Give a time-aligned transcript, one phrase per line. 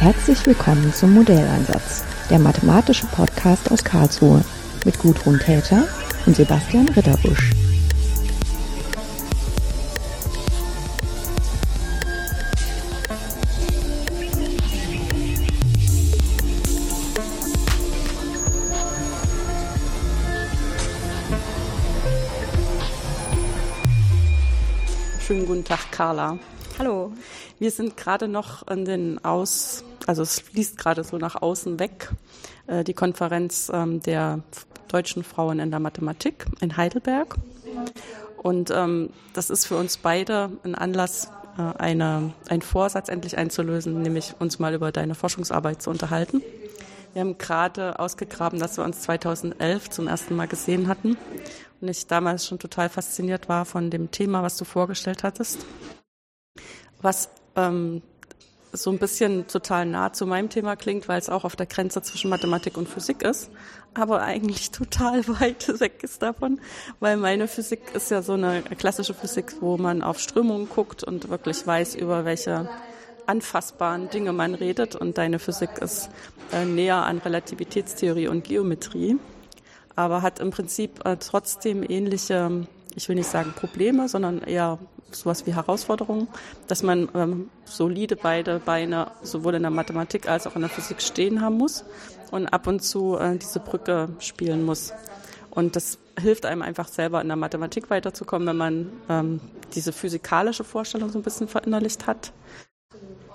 [0.00, 4.42] Herzlich willkommen zum Modelleinsatz, der mathematische Podcast aus Karlsruhe
[4.86, 5.86] mit Gudrun Täter
[6.24, 7.50] und Sebastian Ritterbusch.
[25.20, 26.38] Schönen guten Tag, Carla.
[26.78, 27.12] Hallo.
[27.58, 32.10] Wir sind gerade noch in den Aus, also es fließt gerade so nach außen weg,
[32.66, 34.40] äh, die Konferenz ähm, der
[34.88, 37.36] deutschen Frauen in der Mathematik in Heidelberg.
[38.42, 44.02] Und ähm, das ist für uns beide ein Anlass, äh, eine, einen Vorsatz endlich einzulösen,
[44.02, 46.42] nämlich uns mal über deine Forschungsarbeit zu unterhalten.
[47.12, 51.18] Wir haben gerade ausgegraben, dass wir uns 2011 zum ersten Mal gesehen hatten
[51.80, 55.64] und ich damals schon total fasziniert war von dem Thema, was du vorgestellt hattest,
[57.00, 58.02] was ähm,
[58.72, 62.02] so ein bisschen total nah zu meinem Thema klingt, weil es auch auf der Grenze
[62.02, 63.50] zwischen Mathematik und Physik ist,
[63.94, 66.60] aber eigentlich total weit weg ist davon,
[67.00, 71.28] weil meine Physik ist ja so eine klassische Physik, wo man auf Strömungen guckt und
[71.28, 72.68] wirklich weiß, über welche
[73.26, 74.96] anfassbaren Dinge man redet.
[74.96, 76.10] Und deine Physik ist
[76.52, 79.18] äh, näher an Relativitätstheorie und Geometrie
[80.00, 82.66] aber hat im Prinzip äh, trotzdem ähnliche,
[83.00, 84.78] ich will nicht sagen Probleme, sondern eher
[85.10, 86.28] sowas wie Herausforderungen,
[86.68, 91.00] dass man ähm, solide beide Beine sowohl in der Mathematik als auch in der Physik
[91.00, 91.84] stehen haben muss
[92.30, 94.92] und ab und zu äh, diese Brücke spielen muss.
[95.50, 99.40] Und das hilft einem einfach selber in der Mathematik weiterzukommen, wenn man ähm,
[99.74, 102.34] diese physikalische Vorstellung so ein bisschen verinnerlicht hat.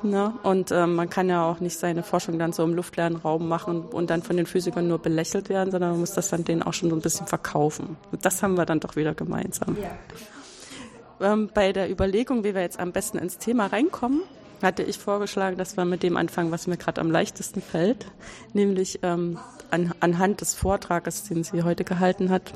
[0.09, 0.34] Ne?
[0.44, 3.81] Und ähm, man kann ja auch nicht seine Forschung dann so im luftleeren Raum machen
[3.81, 6.73] und dann von den Physikern nur belächelt werden, sondern man muss das dann denen auch
[6.73, 7.98] schon so ein bisschen verkaufen.
[8.11, 9.78] Und das haben wir dann doch wieder gemeinsam.
[9.81, 11.33] Ja.
[11.33, 14.22] Ähm, bei der Überlegung, wie wir jetzt am besten ins Thema reinkommen,
[14.61, 18.05] hatte ich vorgeschlagen, dass wir mit dem anfangen, was mir gerade am leichtesten fällt,
[18.54, 19.39] nämlich ähm,
[19.71, 22.54] an, anhand des Vortrages, den sie heute gehalten hat,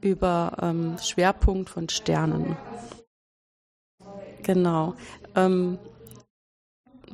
[0.00, 2.56] über ähm, Schwerpunkt von Sternen.
[4.42, 4.94] Genau.
[5.34, 5.78] Ähm,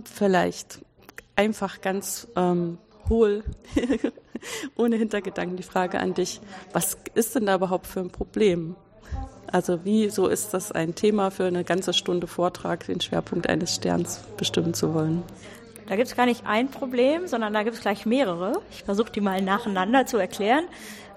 [0.05, 0.81] vielleicht
[1.37, 3.45] einfach ganz ähm, hohl,
[4.77, 6.41] ohne Hintergedanken die Frage an dich,
[6.73, 8.77] was ist denn da überhaupt für ein Problem?
[9.47, 14.21] Also wieso ist das ein Thema für eine ganze Stunde Vortrag, den Schwerpunkt eines Sterns
[14.37, 15.23] bestimmen zu wollen?
[15.89, 18.63] Da gibt es gar nicht ein Problem, sondern da gibt es gleich mehrere.
[18.71, 20.65] Ich versuche die mal nacheinander zu erklären.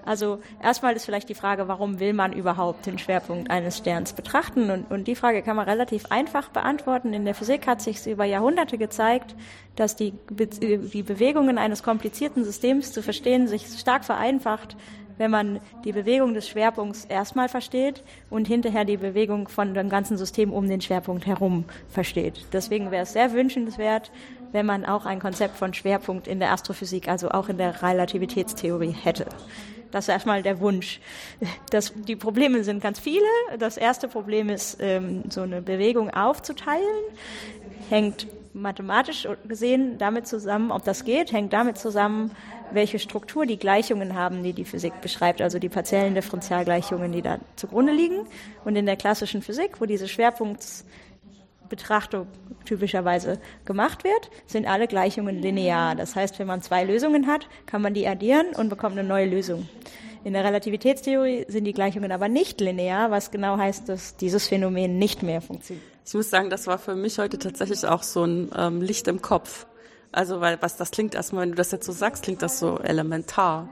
[0.06, 4.70] Also erstmal ist vielleicht die Frage, warum will man überhaupt den Schwerpunkt eines Sterns betrachten?
[4.70, 7.12] Und, und die Frage kann man relativ einfach beantworten.
[7.12, 9.34] In der Physik hat sich über Jahrhunderte gezeigt,
[9.74, 14.76] dass die, die Bewegungen eines komplizierten Systems zu verstehen sich stark vereinfacht,
[15.18, 20.16] wenn man die Bewegung des Schwerpunkts erstmal versteht und hinterher die Bewegung von dem ganzen
[20.16, 22.46] System um den Schwerpunkt herum versteht.
[22.52, 24.10] Deswegen wäre es sehr wünschenswert,
[24.52, 28.94] wenn man auch ein Konzept von Schwerpunkt in der Astrophysik, also auch in der Relativitätstheorie
[29.02, 29.26] hätte.
[29.96, 31.00] Das ist erstmal der Wunsch.
[31.70, 33.24] Das, die Probleme sind ganz viele.
[33.58, 36.84] Das erste Problem ist, ähm, so eine Bewegung aufzuteilen.
[37.88, 42.30] Hängt mathematisch gesehen damit zusammen, ob das geht, hängt damit zusammen,
[42.72, 47.38] welche Struktur die Gleichungen haben, die die Physik beschreibt, also die partiellen Differentialgleichungen, die da
[47.56, 48.26] zugrunde liegen.
[48.66, 50.08] Und in der klassischen Physik, wo diese
[51.66, 52.26] Schwerpunktsbetrachtung
[52.64, 55.94] typischerweise gemacht wird, sind alle Gleichungen linear.
[55.94, 59.26] Das heißt, wenn man zwei Lösungen hat, kann man die addieren und bekommt eine neue
[59.26, 59.68] Lösung.
[60.24, 64.98] In der Relativitätstheorie sind die Gleichungen aber nicht linear, was genau heißt, dass dieses Phänomen
[64.98, 65.86] nicht mehr funktioniert.
[66.04, 69.22] Ich muss sagen, das war für mich heute tatsächlich auch so ein ähm, Licht im
[69.22, 69.66] Kopf.
[70.10, 72.78] Also, weil was das klingt erstmal, wenn du das jetzt so sagst, klingt das so
[72.78, 73.68] elementar.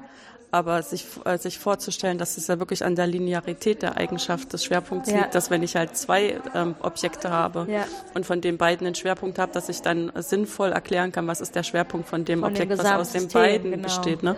[0.54, 4.65] Aber sich, äh, sich vorzustellen, dass es ja wirklich an der Linearität der Eigenschaft des
[4.65, 5.16] Schwerpunkts ja.
[5.19, 7.84] liegt, dass wenn ich halt zwei ähm, Objekte habe ja.
[8.15, 11.56] und von den beiden einen Schwerpunkt habe, dass ich dann sinnvoll erklären kann, was ist
[11.56, 13.82] der Schwerpunkt von dem von Objekt, was aus den beiden genau.
[13.82, 14.22] besteht.
[14.22, 14.37] Ne?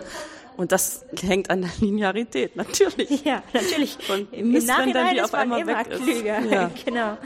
[0.57, 3.23] Und das hängt an der Linearität, natürlich.
[3.23, 3.97] Ja, natürlich.
[4.09, 6.39] Und Im Nachhinein die ist auf einmal immer klüger.
[6.39, 6.71] Ja.
[6.85, 7.17] genau.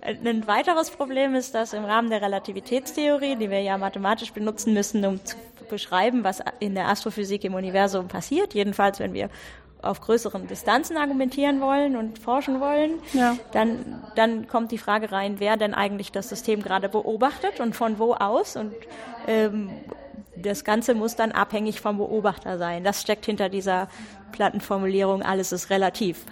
[0.00, 5.04] Ein weiteres Problem ist, dass im Rahmen der Relativitätstheorie, die wir ja mathematisch benutzen müssen,
[5.04, 5.36] um zu
[5.68, 9.30] beschreiben, was in der Astrophysik im Universum passiert, jedenfalls wenn wir
[9.82, 13.36] auf größeren Distanzen argumentieren wollen und forschen wollen, ja.
[13.52, 17.98] dann, dann kommt die Frage rein, wer denn eigentlich das System gerade beobachtet und von
[17.98, 18.74] wo aus und
[19.28, 19.70] ähm,
[20.36, 22.84] das Ganze muss dann abhängig vom Beobachter sein.
[22.84, 23.88] Das steckt hinter dieser
[24.32, 26.26] Plattenformulierung, alles ist relativ.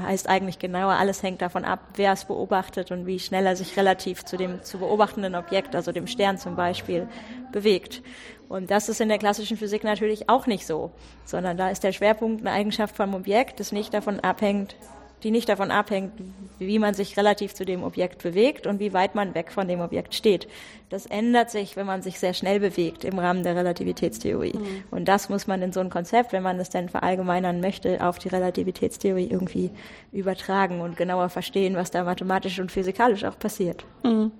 [0.00, 3.76] Heißt eigentlich genauer, alles hängt davon ab, wer es beobachtet und wie schnell er sich
[3.76, 7.08] relativ zu dem zu beobachtenden Objekt, also dem Stern zum Beispiel,
[7.52, 8.02] bewegt.
[8.48, 10.90] Und das ist in der klassischen Physik natürlich auch nicht so,
[11.24, 14.76] sondern da ist der Schwerpunkt eine Eigenschaft vom Objekt, das nicht davon abhängt,
[15.22, 16.12] die nicht davon abhängt,
[16.58, 19.80] wie man sich relativ zu dem Objekt bewegt und wie weit man weg von dem
[19.80, 20.48] Objekt steht.
[20.90, 24.56] Das ändert sich, wenn man sich sehr schnell bewegt im Rahmen der Relativitätstheorie.
[24.56, 24.84] Mhm.
[24.90, 28.18] Und das muss man in so ein Konzept, wenn man es denn verallgemeinern möchte, auf
[28.18, 29.70] die Relativitätstheorie irgendwie
[30.12, 33.84] übertragen und genauer verstehen, was da mathematisch und physikalisch auch passiert.
[34.04, 34.32] Mhm.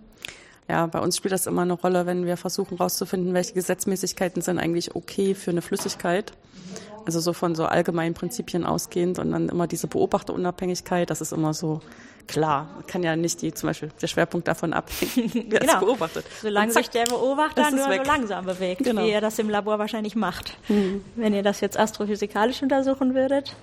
[0.69, 4.59] Ja, bei uns spielt das immer eine Rolle, wenn wir versuchen herauszufinden, welche Gesetzmäßigkeiten sind
[4.59, 6.33] eigentlich okay für eine Flüssigkeit.
[7.05, 11.55] Also so von so allgemeinen Prinzipien ausgehend und dann immer diese Beobachterunabhängigkeit, das ist immer
[11.55, 11.81] so
[12.27, 12.69] klar.
[12.75, 15.75] Man kann ja nicht die, zum Beispiel der Schwerpunkt davon abhängen, wer genau.
[15.75, 16.25] es beobachtet.
[16.41, 18.03] Solange zack, sich der Beobachter nur weg.
[18.05, 19.05] so langsam bewegt, genau.
[19.05, 20.57] wie er das im Labor wahrscheinlich macht.
[20.69, 21.05] Mhm.
[21.17, 23.57] Wenn ihr das jetzt astrophysikalisch untersuchen würdet,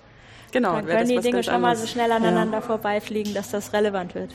[0.51, 2.61] genau, dann können die Dinge schon mal so schnell aneinander ja.
[2.61, 4.31] vorbeifliegen, dass das relevant wird.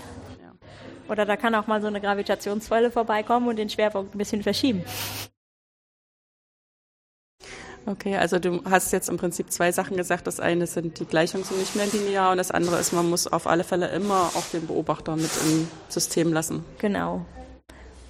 [1.09, 4.83] Oder da kann auch mal so eine Gravitationssäule vorbeikommen und den Schwerpunkt ein bisschen verschieben.
[7.87, 10.27] Okay, also du hast jetzt im Prinzip zwei Sachen gesagt.
[10.27, 13.27] Das eine sind die Gleichungen sind nicht mehr linear und das andere ist, man muss
[13.27, 16.65] auf alle Fälle immer auch den Beobachter mit im System lassen.
[16.79, 17.27] Genau.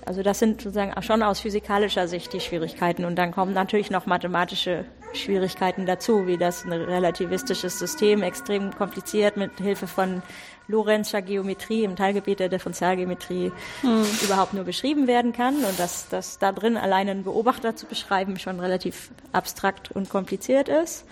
[0.06, 4.06] Also das sind sozusagen schon aus physikalischer Sicht die Schwierigkeiten und dann kommen natürlich noch
[4.06, 4.84] mathematische
[5.14, 10.22] Schwierigkeiten dazu, wie das ein relativistisches System extrem kompliziert mit Hilfe von
[10.66, 13.52] Lorenzscher Geometrie im Teilgebiet der Differentialgeometrie
[13.82, 14.04] hm.
[14.22, 18.38] überhaupt nur beschrieben werden kann und dass, dass da drin allein einen Beobachter zu beschreiben
[18.38, 21.04] schon relativ abstrakt und kompliziert ist.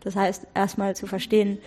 [0.00, 1.58] Das heißt, erstmal zu verstehen,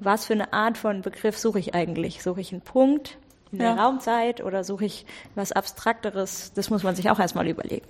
[0.00, 2.22] was für eine Art von Begriff suche ich eigentlich?
[2.22, 3.18] Suche ich einen Punkt
[3.52, 3.84] in der ja.
[3.84, 6.52] Raumzeit oder suche ich was Abstrakteres?
[6.54, 7.86] Das muss man sich auch erstmal überlegen.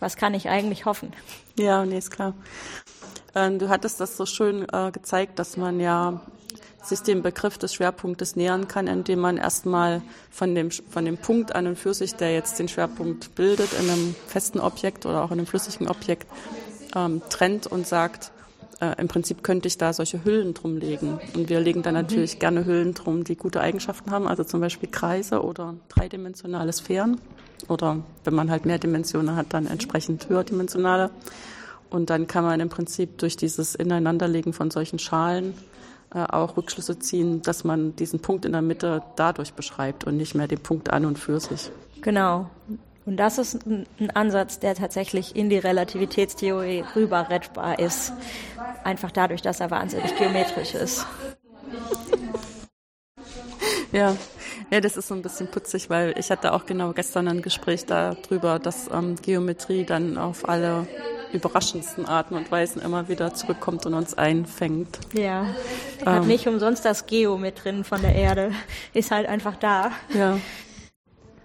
[0.00, 1.12] Was kann ich eigentlich hoffen?
[1.58, 2.34] Ja, nee, ist klar.
[3.34, 6.20] Ähm, du hattest das so schön äh, gezeigt, dass man ja
[6.86, 11.54] sich dem Begriff des Schwerpunktes nähern kann, indem man erstmal von dem, von dem Punkt
[11.54, 15.30] an und für sich, der jetzt den Schwerpunkt bildet, in einem festen Objekt oder auch
[15.30, 16.26] in einem flüssigen Objekt,
[16.94, 18.30] ähm, trennt und sagt,
[18.80, 21.18] äh, im Prinzip könnte ich da solche Hüllen drum legen.
[21.34, 21.96] Und wir legen da mhm.
[21.96, 22.38] natürlich mhm.
[22.40, 27.20] gerne Hüllen drum, die gute Eigenschaften haben, also zum Beispiel Kreise oder dreidimensionale Sphären.
[27.68, 31.10] Oder wenn man halt mehr Dimensionen hat, dann entsprechend höherdimensionale.
[31.88, 35.54] Und dann kann man im Prinzip durch dieses Ineinanderlegen von solchen Schalen
[36.14, 40.48] auch Rückschlüsse ziehen, dass man diesen Punkt in der Mitte dadurch beschreibt und nicht mehr
[40.48, 41.70] den Punkt an und für sich.
[42.00, 42.48] Genau.
[43.06, 48.12] Und das ist ein, Ansatz, der tatsächlich in die Relativitätstheorie rüber rettbar ist.
[48.82, 51.06] Einfach dadurch, dass er wahnsinnig geometrisch ist.
[53.92, 54.16] Ja.
[54.70, 57.86] Ja, das ist so ein bisschen putzig, weil ich hatte auch genau gestern ein Gespräch
[57.86, 60.86] darüber, dass ähm, Geometrie dann auf alle
[61.32, 64.98] überraschendsten Arten und Weisen immer wieder zurückkommt und uns einfängt.
[65.12, 65.46] Ja,
[66.04, 68.52] hat ähm, nicht umsonst das Geo mit drin von der Erde,
[68.92, 69.90] ist halt einfach da.
[70.14, 70.38] Ja.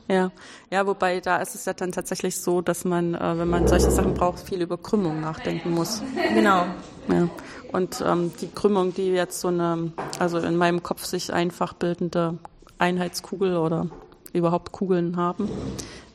[0.08, 0.32] Ja,
[0.72, 3.92] ja, wobei da ist es ja dann tatsächlich so, dass man, äh, wenn man solche
[3.92, 6.02] Sachen braucht, viel über Krümmung nachdenken muss.
[6.34, 6.66] Genau.
[7.08, 7.30] Ja.
[7.72, 12.40] Und ähm, die Krümmung, die jetzt so eine, also in meinem Kopf sich einfach bildende
[12.80, 13.88] Einheitskugel oder
[14.34, 15.50] überhaupt Kugeln haben,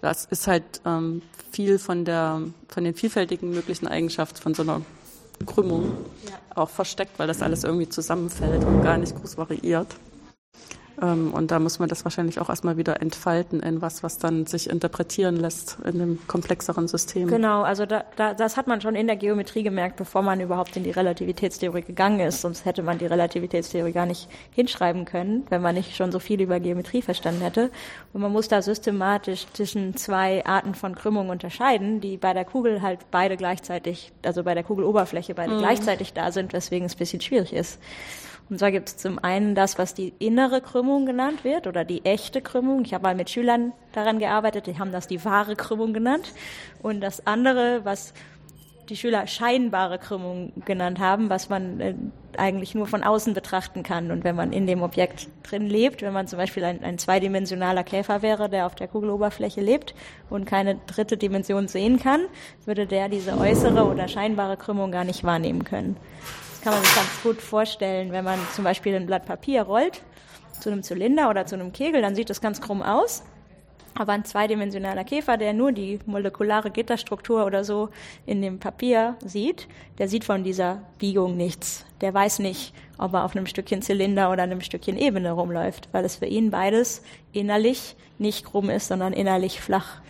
[0.00, 4.82] das ist halt ähm, viel von der von den vielfältigen möglichen Eigenschaften von so einer
[5.46, 5.92] Krümmung
[6.26, 6.32] ja.
[6.56, 9.94] auch versteckt, weil das alles irgendwie zusammenfällt und gar nicht groß variiert.
[11.02, 14.46] Ähm, und da muss man das wahrscheinlich auch erstmal wieder entfalten in was, was dann
[14.46, 17.28] sich interpretieren lässt in einem komplexeren System.
[17.28, 20.76] Genau, also da, da, das hat man schon in der Geometrie gemerkt, bevor man überhaupt
[20.76, 22.40] in die Relativitätstheorie gegangen ist.
[22.40, 26.40] Sonst hätte man die Relativitätstheorie gar nicht hinschreiben können, wenn man nicht schon so viel
[26.40, 27.70] über Geometrie verstanden hätte.
[28.12, 32.82] Und man muss da systematisch zwischen zwei Arten von Krümmung unterscheiden, die bei der Kugel
[32.82, 35.58] halt beide gleichzeitig, also bei der Kugeloberfläche beide mhm.
[35.58, 37.80] gleichzeitig da sind, weswegen es ein bisschen schwierig ist.
[38.50, 42.04] Und zwar gibt es zum einen das, was die innere Krümmung genannt wird oder die
[42.04, 42.84] echte Krümmung.
[42.84, 46.32] Ich habe mal mit Schülern daran gearbeitet, die haben das die wahre Krümmung genannt.
[46.82, 48.12] Und das andere, was
[48.90, 51.94] die Schüler scheinbare Krümmung genannt haben, was man äh,
[52.36, 54.10] eigentlich nur von außen betrachten kann.
[54.10, 57.82] Und wenn man in dem Objekt drin lebt, wenn man zum Beispiel ein, ein zweidimensionaler
[57.82, 59.94] Käfer wäre, der auf der Kugeloberfläche lebt
[60.28, 62.20] und keine dritte Dimension sehen kann,
[62.66, 65.96] würde der diese äußere oder scheinbare Krümmung gar nicht wahrnehmen können
[66.64, 70.00] kann man sich ganz gut vorstellen, wenn man zum Beispiel ein Blatt Papier rollt
[70.60, 73.22] zu einem Zylinder oder zu einem Kegel, dann sieht das ganz krumm aus.
[73.96, 77.90] Aber ein zweidimensionaler Käfer, der nur die molekulare Gitterstruktur oder so
[78.24, 79.68] in dem Papier sieht,
[79.98, 81.84] der sieht von dieser Biegung nichts.
[82.00, 86.06] Der weiß nicht, ob er auf einem Stückchen Zylinder oder einem Stückchen Ebene rumläuft, weil
[86.06, 87.02] es für ihn beides
[87.32, 90.00] innerlich nicht krumm ist, sondern innerlich flach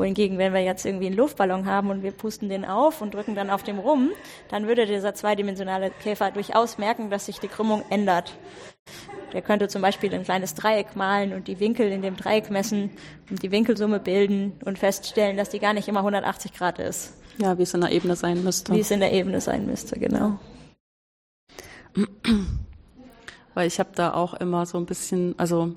[0.00, 3.34] wohingegen, wenn wir jetzt irgendwie einen Luftballon haben und wir pusten den auf und drücken
[3.34, 4.10] dann auf dem rum,
[4.48, 8.34] dann würde dieser zweidimensionale Käfer durchaus merken, dass sich die Krümmung ändert.
[9.32, 12.90] Der könnte zum Beispiel ein kleines Dreieck malen und die Winkel in dem Dreieck messen
[13.30, 17.12] und die Winkelsumme bilden und feststellen, dass die gar nicht immer 180 Grad ist.
[17.38, 18.74] Ja, wie es in der Ebene sein müsste.
[18.74, 20.38] Wie es in der Ebene sein müsste, genau.
[23.54, 25.74] weil ich habe da auch immer so ein bisschen, also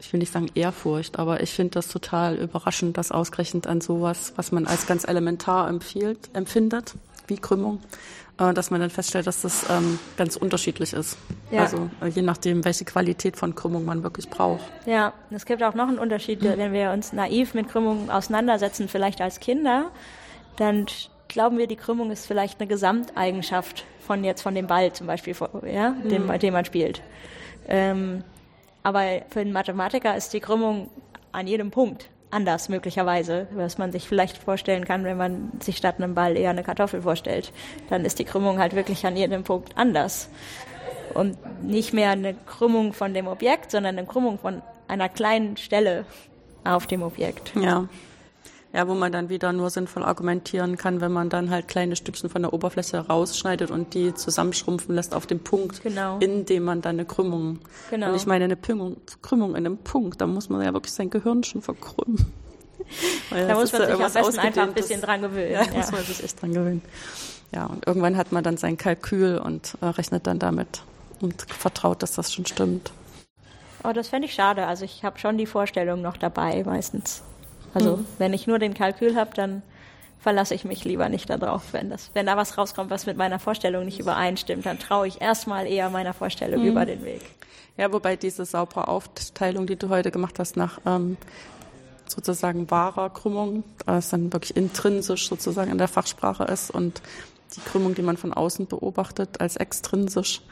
[0.00, 4.32] ich will nicht sagen Ehrfurcht, aber ich finde das total überraschend, dass ausgerechnet an sowas,
[4.36, 6.94] was man als ganz elementar empfiehlt, empfindet,
[7.26, 7.80] wie Krümmung,
[8.38, 11.18] äh, dass man dann feststellt, dass das ähm, ganz unterschiedlich ist.
[11.50, 11.62] Ja.
[11.62, 14.64] Also äh, je nachdem, welche Qualität von Krümmung man wirklich braucht.
[14.86, 16.56] Ja, es gibt auch noch einen Unterschied, mhm.
[16.56, 19.90] wenn wir uns naiv mit Krümmung auseinandersetzen, vielleicht als Kinder,
[20.56, 20.86] dann
[21.28, 25.34] glauben wir, die Krümmung ist vielleicht eine Gesamteigenschaft von jetzt von dem Ball zum Beispiel,
[25.70, 26.08] ja, mhm.
[26.08, 27.02] dem, den man spielt.
[27.68, 28.24] Ähm,
[28.82, 30.90] aber für den Mathematiker ist die Krümmung
[31.32, 35.96] an jedem Punkt anders möglicherweise, was man sich vielleicht vorstellen kann, wenn man sich statt
[35.98, 37.52] einem Ball eher eine Kartoffel vorstellt.
[37.88, 40.28] Dann ist die Krümmung halt wirklich an jedem Punkt anders.
[41.14, 46.04] Und nicht mehr eine Krümmung von dem Objekt, sondern eine Krümmung von einer kleinen Stelle
[46.64, 47.52] auf dem Objekt.
[47.56, 47.88] Ja
[48.72, 52.28] ja, wo man dann wieder nur sinnvoll argumentieren kann, wenn man dann halt kleine Stückchen
[52.28, 56.18] von der Oberfläche rausschneidet und die zusammenschrumpfen lässt auf dem Punkt, genau.
[56.18, 57.60] in dem man dann eine Krümmung.
[57.90, 58.10] Genau.
[58.10, 61.08] Und ich meine, eine Krümmung, Krümmung in einem Punkt, da muss man ja wirklich sein
[61.08, 62.26] Gehirn schon verkrümmen.
[63.30, 65.52] da muss man sich am besten einfach ein bisschen dran gewöhnen.
[65.52, 66.82] Ja, ja, muss man sich echt dran gewöhnen.
[67.54, 70.82] Ja, und irgendwann hat man dann sein Kalkül und äh, rechnet dann damit
[71.20, 72.92] und vertraut, dass das schon stimmt.
[73.84, 74.66] Oh, das fände ich schade.
[74.66, 77.22] Also ich habe schon die Vorstellung noch dabei meistens.
[77.74, 78.06] Also mhm.
[78.18, 79.62] wenn ich nur den Kalkül habe, dann
[80.20, 81.72] verlasse ich mich lieber nicht darauf.
[81.72, 85.20] Wenn, das, wenn da was rauskommt, was mit meiner Vorstellung nicht übereinstimmt, dann traue ich
[85.20, 86.68] erstmal eher meiner Vorstellung mhm.
[86.68, 87.22] über den Weg.
[87.76, 91.16] Ja, wobei diese saubere Aufteilung, die du heute gemacht hast, nach ähm,
[92.06, 97.00] sozusagen wahrer Krümmung, das dann wirklich intrinsisch sozusagen in der Fachsprache ist und
[97.56, 100.42] die Krümmung, die man von außen beobachtet, als extrinsisch.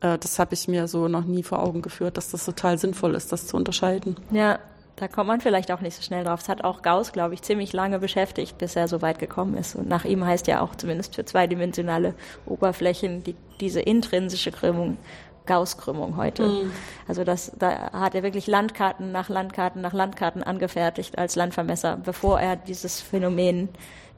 [0.00, 3.14] Äh, das habe ich mir so noch nie vor Augen geführt, dass das total sinnvoll
[3.14, 4.16] ist, das zu unterscheiden.
[4.30, 4.58] Ja,
[4.98, 6.40] da kommt man vielleicht auch nicht so schnell drauf.
[6.40, 9.76] Es hat auch Gauss, glaube ich, ziemlich lange beschäftigt, bis er so weit gekommen ist.
[9.76, 12.14] Und nach ihm heißt ja auch zumindest für zweidimensionale
[12.46, 14.98] Oberflächen die, diese intrinsische Krümmung
[15.46, 16.46] Gauss-Krümmung heute.
[16.46, 16.72] Mhm.
[17.08, 22.40] Also das, da hat er wirklich Landkarten nach Landkarten nach Landkarten angefertigt als Landvermesser, bevor
[22.40, 23.68] er dieses Phänomen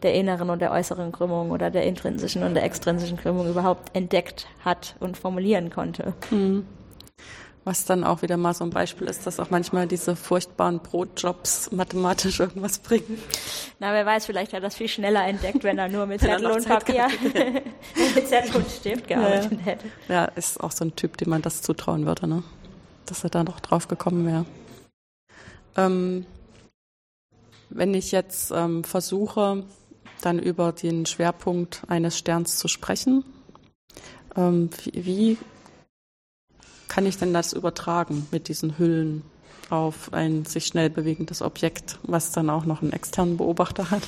[0.03, 4.47] der inneren und der äußeren Krümmung oder der intrinsischen und der extrinsischen Krümmung überhaupt entdeckt
[4.65, 6.15] hat und formulieren konnte.
[6.31, 6.67] Mhm.
[7.65, 11.71] Was dann auch wieder mal so ein Beispiel ist, dass auch manchmal diese furchtbaren Brotjobs
[11.73, 13.21] mathematisch irgendwas bringen.
[13.79, 16.51] Na, wer weiß, vielleicht hat er das viel schneller entdeckt, wenn er nur mit Zettel
[16.51, 17.09] und Papier,
[18.15, 19.59] mit Zettel und Stift gearbeitet ja.
[19.59, 19.87] hätte.
[20.09, 22.43] Ja, ist auch so ein Typ, dem man das zutrauen würde, ne?
[23.05, 24.47] Dass er da noch drauf gekommen wäre.
[25.77, 26.25] Ähm,
[27.69, 29.65] wenn ich jetzt ähm, versuche,
[30.23, 33.25] dann über den Schwerpunkt eines Sterns zu sprechen,
[34.37, 35.39] ähm, wie, wie
[36.91, 39.23] kann ich denn das übertragen mit diesen Hüllen
[39.71, 44.03] auf ein sich schnell bewegendes Objekt, was dann auch noch einen externen Beobachter hat?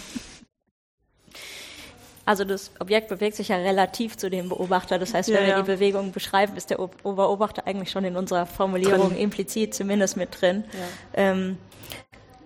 [2.24, 4.98] Also das Objekt bewegt sich ja relativ zu dem Beobachter.
[4.98, 5.56] Das heißt, wenn ja, ja.
[5.56, 9.18] wir die Bewegung beschreiben, ist der Beobachter eigentlich schon in unserer Formulierung drin.
[9.18, 10.64] implizit zumindest mit drin.
[10.72, 11.30] Ja.
[11.30, 11.58] Ähm,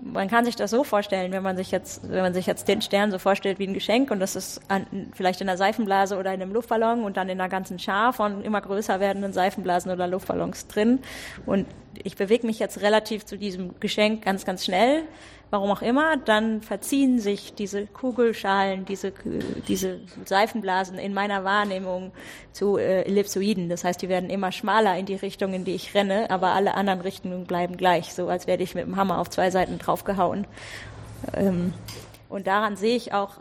[0.01, 2.83] man kann sich das so vorstellen, wenn man sich jetzt, wenn man sich jetzt den
[2.83, 6.33] Stern so vorstellt wie ein Geschenk und das ist an, vielleicht in einer Seifenblase oder
[6.33, 10.07] in einem Luftballon und dann in einer ganzen Schar von immer größer werdenden Seifenblasen oder
[10.07, 11.01] Luftballons drin.
[11.45, 11.67] Und
[12.03, 15.03] ich bewege mich jetzt relativ zu diesem Geschenk ganz, ganz schnell
[15.51, 19.13] warum auch immer, dann verziehen sich diese Kugelschalen, diese,
[19.69, 22.13] diese Seifenblasen in meiner Wahrnehmung
[22.53, 23.69] zu äh, Ellipsoiden.
[23.69, 26.75] Das heißt, die werden immer schmaler in die Richtung, in die ich renne, aber alle
[26.75, 30.47] anderen Richtungen bleiben gleich, so als werde ich mit dem Hammer auf zwei Seiten draufgehauen.
[31.35, 31.73] Ähm,
[32.29, 33.41] und daran sehe ich auch,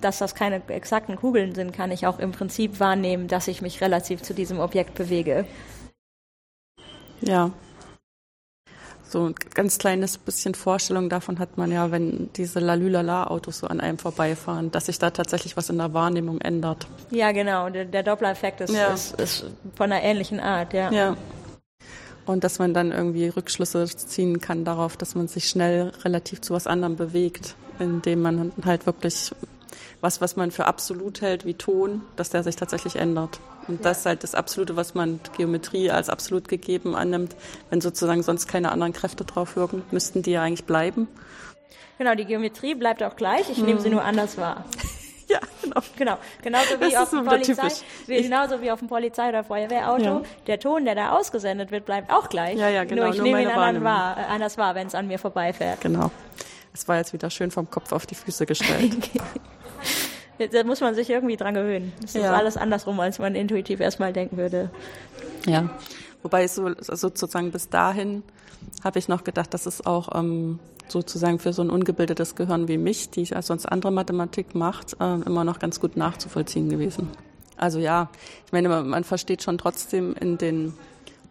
[0.00, 3.80] dass das keine exakten Kugeln sind, kann ich auch im Prinzip wahrnehmen, dass ich mich
[3.80, 5.46] relativ zu diesem Objekt bewege.
[7.20, 7.52] Ja,
[9.08, 13.80] so ein ganz kleines bisschen Vorstellung davon hat man ja, wenn diese Lalülala-Autos so an
[13.80, 16.86] einem vorbeifahren, dass sich da tatsächlich was in der Wahrnehmung ändert.
[17.10, 17.70] Ja, genau.
[17.70, 18.92] Der, der Doppler-Effekt ist, ja.
[18.92, 19.46] ist, ist,
[19.76, 20.90] von einer ähnlichen Art, ja.
[20.90, 21.16] Ja.
[22.26, 26.54] Und dass man dann irgendwie Rückschlüsse ziehen kann darauf, dass man sich schnell relativ zu
[26.54, 29.32] was anderem bewegt, indem man halt wirklich
[30.00, 33.40] was, was man für absolut hält, wie Ton, dass der sich tatsächlich ändert.
[33.68, 33.84] Und ja.
[33.84, 37.34] das ist halt das Absolute, was man Geometrie als absolut gegeben annimmt.
[37.70, 41.08] Wenn sozusagen sonst keine anderen Kräfte drauf wirken, müssten die ja eigentlich bleiben.
[41.98, 43.66] Genau, die Geometrie bleibt auch gleich, ich hm.
[43.66, 44.64] nehme sie nur anders wahr.
[45.26, 45.80] Ja, genau.
[45.96, 47.68] Genau, genauso wie, auf dem, Polizei,
[48.06, 50.02] wie, genauso wie auf dem Polizei- oder Feuerwehrauto.
[50.02, 50.22] Ja.
[50.46, 52.58] Der Ton, der da ausgesendet wird, bleibt auch gleich.
[52.58, 53.04] Ja, ja, genau.
[53.04, 55.80] Nur ich nur nehme ihn anderen wahr, äh, anders wahr, wenn es an mir vorbeifährt.
[55.80, 56.10] Genau.
[56.74, 59.10] Es war jetzt wieder schön vom Kopf auf die Füße gestellt.
[60.50, 61.92] Da muss man sich irgendwie dran gewöhnen.
[62.00, 62.32] Das ist ja.
[62.32, 64.70] alles andersrum, als man intuitiv erstmal denken würde.
[65.46, 65.70] Ja,
[66.22, 68.24] wobei so sozusagen bis dahin
[68.82, 72.78] habe ich noch gedacht, dass es auch ähm, sozusagen für so ein ungebildetes Gehirn wie
[72.78, 77.10] mich, die sonst andere Mathematik macht, äh, immer noch ganz gut nachzuvollziehen gewesen.
[77.56, 78.08] Also ja,
[78.46, 80.74] ich meine, man versteht schon trotzdem in den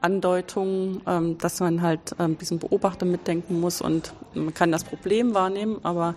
[0.02, 5.34] Andeutungen, ähm, dass man halt ähm, diesen Beobachter mitdenken muss und man kann das Problem
[5.34, 6.16] wahrnehmen, aber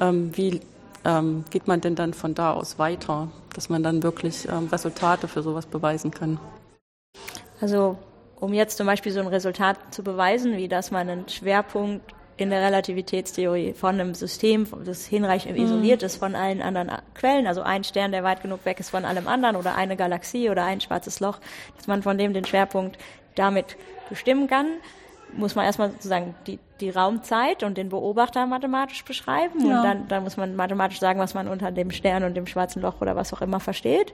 [0.00, 0.60] ähm, wie
[1.04, 5.28] ähm, geht man denn dann von da aus weiter, dass man dann wirklich ähm, Resultate
[5.28, 6.38] für sowas beweisen kann?
[7.60, 7.98] Also
[8.36, 12.50] um jetzt zum Beispiel so ein Resultat zu beweisen, wie dass man einen Schwerpunkt in
[12.50, 15.64] der Relativitätstheorie von einem System, das hinreichend mhm.
[15.64, 19.04] isoliert ist von allen anderen Quellen, also ein Stern, der weit genug weg ist von
[19.04, 21.38] allem anderen oder eine Galaxie oder ein schwarzes Loch,
[21.76, 22.98] dass man von dem den Schwerpunkt
[23.36, 23.76] damit
[24.08, 24.66] bestimmen kann,
[25.36, 29.78] muss man erstmal sozusagen die, die Raumzeit und den Beobachter mathematisch beschreiben ja.
[29.78, 32.82] und dann, dann muss man mathematisch sagen, was man unter dem Stern und dem schwarzen
[32.82, 34.12] Loch oder was auch immer versteht.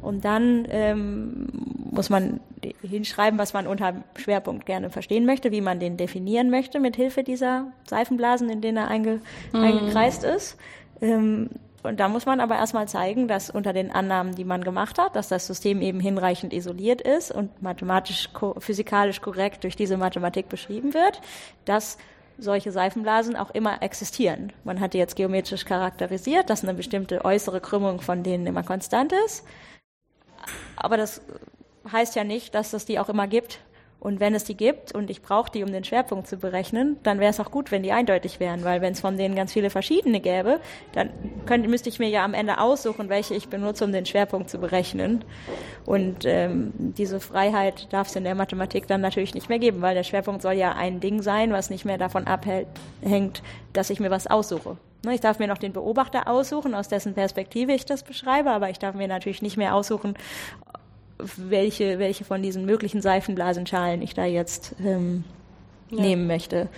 [0.00, 1.46] Und dann ähm,
[1.90, 2.40] muss man
[2.82, 7.22] hinschreiben, was man unter Schwerpunkt gerne verstehen möchte, wie man den definieren möchte mit Hilfe
[7.22, 9.20] dieser Seifenblasen, in denen er einge,
[9.52, 9.60] mhm.
[9.60, 10.56] eingekreist ist.
[11.00, 11.50] Ähm,
[11.82, 15.16] und da muss man aber erstmal zeigen, dass unter den Annahmen, die man gemacht hat,
[15.16, 20.94] dass das System eben hinreichend isoliert ist und mathematisch, physikalisch korrekt durch diese Mathematik beschrieben
[20.94, 21.20] wird,
[21.64, 21.98] dass
[22.38, 24.52] solche Seifenblasen auch immer existieren.
[24.64, 29.12] Man hat die jetzt geometrisch charakterisiert, dass eine bestimmte äußere Krümmung von denen immer konstant
[29.26, 29.44] ist.
[30.76, 31.20] Aber das
[31.90, 33.60] heißt ja nicht, dass es die auch immer gibt.
[34.02, 37.20] Und wenn es die gibt und ich brauche die, um den Schwerpunkt zu berechnen, dann
[37.20, 39.70] wäre es auch gut, wenn die eindeutig wären, weil wenn es von denen ganz viele
[39.70, 40.58] verschiedene gäbe,
[40.90, 41.10] dann
[41.46, 44.58] könnte, müsste ich mir ja am Ende aussuchen, welche ich benutze, um den Schwerpunkt zu
[44.58, 45.24] berechnen.
[45.86, 49.94] Und ähm, diese Freiheit darf es in der Mathematik dann natürlich nicht mehr geben, weil
[49.94, 53.40] der Schwerpunkt soll ja ein Ding sein, was nicht mehr davon abhängt,
[53.72, 54.78] dass ich mir was aussuche.
[55.04, 58.68] Ne, ich darf mir noch den Beobachter aussuchen, aus dessen Perspektive ich das beschreibe, aber
[58.68, 60.14] ich darf mir natürlich nicht mehr aussuchen,
[61.36, 65.24] welche, welche von diesen möglichen Seifenblasenschalen ich da jetzt ähm,
[65.90, 66.00] ja.
[66.00, 66.68] nehmen möchte.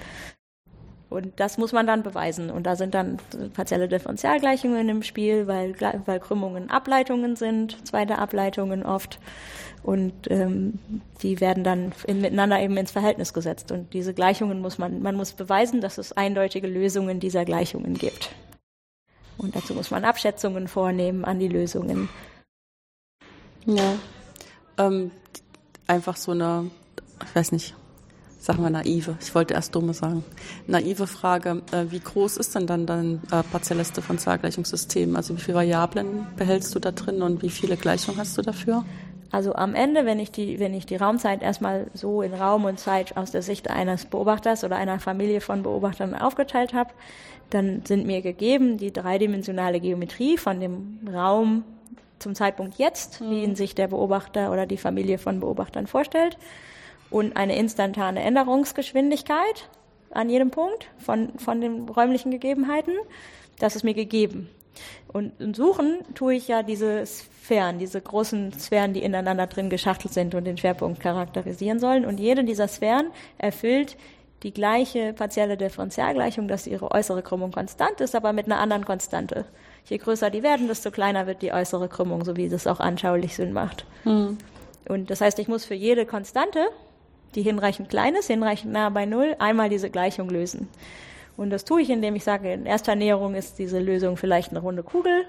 [1.10, 2.50] Und das muss man dann beweisen.
[2.50, 3.18] Und da sind dann
[3.54, 5.74] partielle Differentialgleichungen im Spiel, weil,
[6.06, 9.20] weil Krümmungen Ableitungen sind, zweite Ableitungen oft.
[9.84, 10.78] Und ähm,
[11.22, 13.70] die werden dann in, miteinander eben ins Verhältnis gesetzt.
[13.70, 18.30] Und diese Gleichungen muss man, man muss beweisen, dass es eindeutige Lösungen dieser Gleichungen gibt.
[19.36, 22.08] Und dazu muss man Abschätzungen vornehmen an die Lösungen.
[23.66, 23.94] Ja.
[24.78, 25.10] Ähm,
[25.86, 26.70] einfach so eine,
[27.24, 27.74] ich weiß nicht,
[28.38, 30.22] sagen wir naive, ich wollte erst dumme sagen,
[30.66, 35.16] naive Frage, äh, wie groß ist denn dann dein äh, partielles Differentialgleichungssystem?
[35.16, 38.84] Also wie viele Variablen behältst du da drin und wie viele Gleichungen hast du dafür?
[39.30, 42.78] Also am Ende, wenn ich die, wenn ich die Raumzeit erstmal so in Raum und
[42.78, 46.90] Zeit aus der Sicht eines Beobachters oder einer Familie von Beobachtern aufgeteilt habe,
[47.50, 51.64] dann sind mir gegeben die dreidimensionale Geometrie von dem Raum
[52.24, 56.36] zum Zeitpunkt jetzt, wie ihn sich der Beobachter oder die Familie von Beobachtern vorstellt,
[57.10, 59.68] und eine instantane Änderungsgeschwindigkeit
[60.10, 62.94] an jedem Punkt von, von den räumlichen Gegebenheiten.
[63.60, 64.48] Das ist mir gegeben.
[65.12, 70.12] Und, und suchen tue ich ja diese Sphären, diese großen Sphären, die ineinander drin geschachtelt
[70.12, 72.04] sind und den Schwerpunkt charakterisieren sollen.
[72.04, 73.96] Und jede dieser Sphären erfüllt
[74.42, 79.44] die gleiche partielle Differentialgleichung, dass ihre äußere Krümmung konstant ist, aber mit einer anderen Konstante.
[79.86, 83.34] Je größer die werden, desto kleiner wird die äußere Krümmung, so wie das auch anschaulich
[83.34, 83.84] Sinn macht.
[84.04, 84.38] Mhm.
[84.88, 86.66] Und das heißt, ich muss für jede Konstante,
[87.34, 90.68] die hinreichend klein ist, hinreichend nah bei Null, einmal diese Gleichung lösen.
[91.36, 94.60] Und das tue ich, indem ich sage, in erster Näherung ist diese Lösung vielleicht eine
[94.60, 95.26] runde Kugel,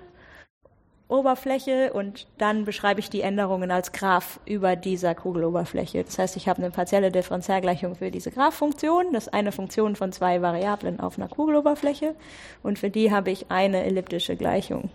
[1.08, 6.04] Oberfläche und dann beschreibe ich die Änderungen als Graph über dieser Kugeloberfläche.
[6.04, 9.14] Das heißt, ich habe eine partielle Differentialgleichung für diese Graph-Funktion.
[9.14, 12.16] Das ist eine Funktion von zwei Variablen auf einer Kugeloberfläche.
[12.64, 14.90] Und für die habe ich eine elliptische Gleichung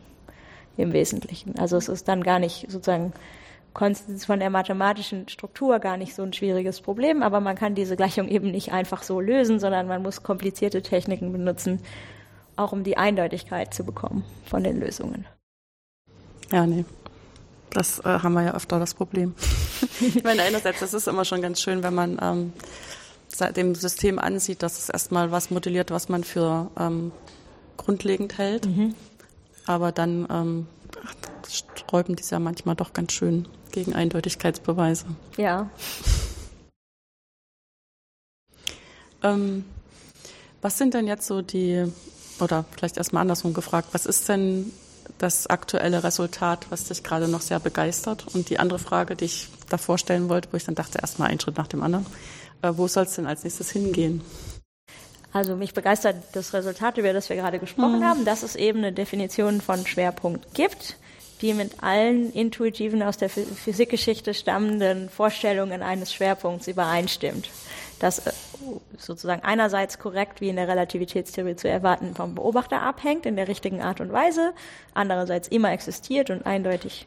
[0.76, 1.56] im Wesentlichen.
[1.58, 3.12] Also es ist dann gar nicht sozusagen
[3.72, 8.26] von der mathematischen Struktur gar nicht so ein schwieriges Problem, aber man kann diese Gleichung
[8.26, 11.80] eben nicht einfach so lösen, sondern man muss komplizierte Techniken benutzen,
[12.56, 15.24] auch um die Eindeutigkeit zu bekommen von den Lösungen.
[16.52, 16.84] Ja, nee.
[17.70, 19.34] Das äh, haben wir ja öfter das Problem.
[20.00, 22.52] ich meine, einerseits, das ist immer schon ganz schön, wenn man ähm,
[23.56, 27.12] dem System ansieht, dass es erstmal was modelliert, was man für ähm,
[27.76, 28.66] grundlegend hält.
[28.66, 28.94] Mhm.
[29.66, 30.66] Aber dann ähm,
[31.48, 35.06] sträuben die ja manchmal doch ganz schön gegen Eindeutigkeitsbeweise.
[35.36, 35.70] Ja.
[39.22, 39.64] ähm,
[40.60, 41.86] was sind denn jetzt so die,
[42.40, 44.72] oder vielleicht erstmal andersrum gefragt, was ist denn
[45.18, 48.26] das aktuelle Resultat, was dich gerade noch sehr begeistert?
[48.34, 51.40] Und die andere Frage, die ich davor stellen wollte, wo ich dann dachte, erstmal einen
[51.40, 52.06] Schritt nach dem anderen,
[52.62, 54.22] äh, wo soll es denn als nächstes hingehen?
[55.32, 58.04] Also mich begeistert das Resultat, über das wir gerade gesprochen mhm.
[58.04, 60.96] haben, dass es eben eine Definition von Schwerpunkt gibt,
[61.40, 67.48] die mit allen intuitiven aus der Physikgeschichte stammenden Vorstellungen eines Schwerpunkts übereinstimmt.
[68.00, 68.32] Das äh,
[68.98, 73.80] sozusagen einerseits korrekt wie in der Relativitätstheorie zu erwarten vom Beobachter abhängt in der richtigen
[73.80, 74.52] Art und Weise,
[74.94, 77.06] andererseits immer existiert und eindeutig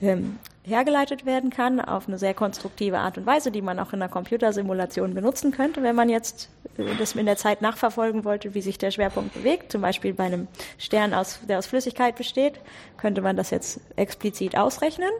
[0.00, 4.02] ähm, hergeleitet werden kann auf eine sehr konstruktive Art und Weise, die man auch in
[4.02, 8.60] einer Computersimulation benutzen könnte, wenn man jetzt äh, das in der Zeit nachverfolgen wollte, wie
[8.60, 9.72] sich der Schwerpunkt bewegt.
[9.72, 10.46] Zum Beispiel bei einem
[10.76, 12.60] Stern, aus, der aus Flüssigkeit besteht,
[12.96, 15.10] könnte man das jetzt explizit ausrechnen.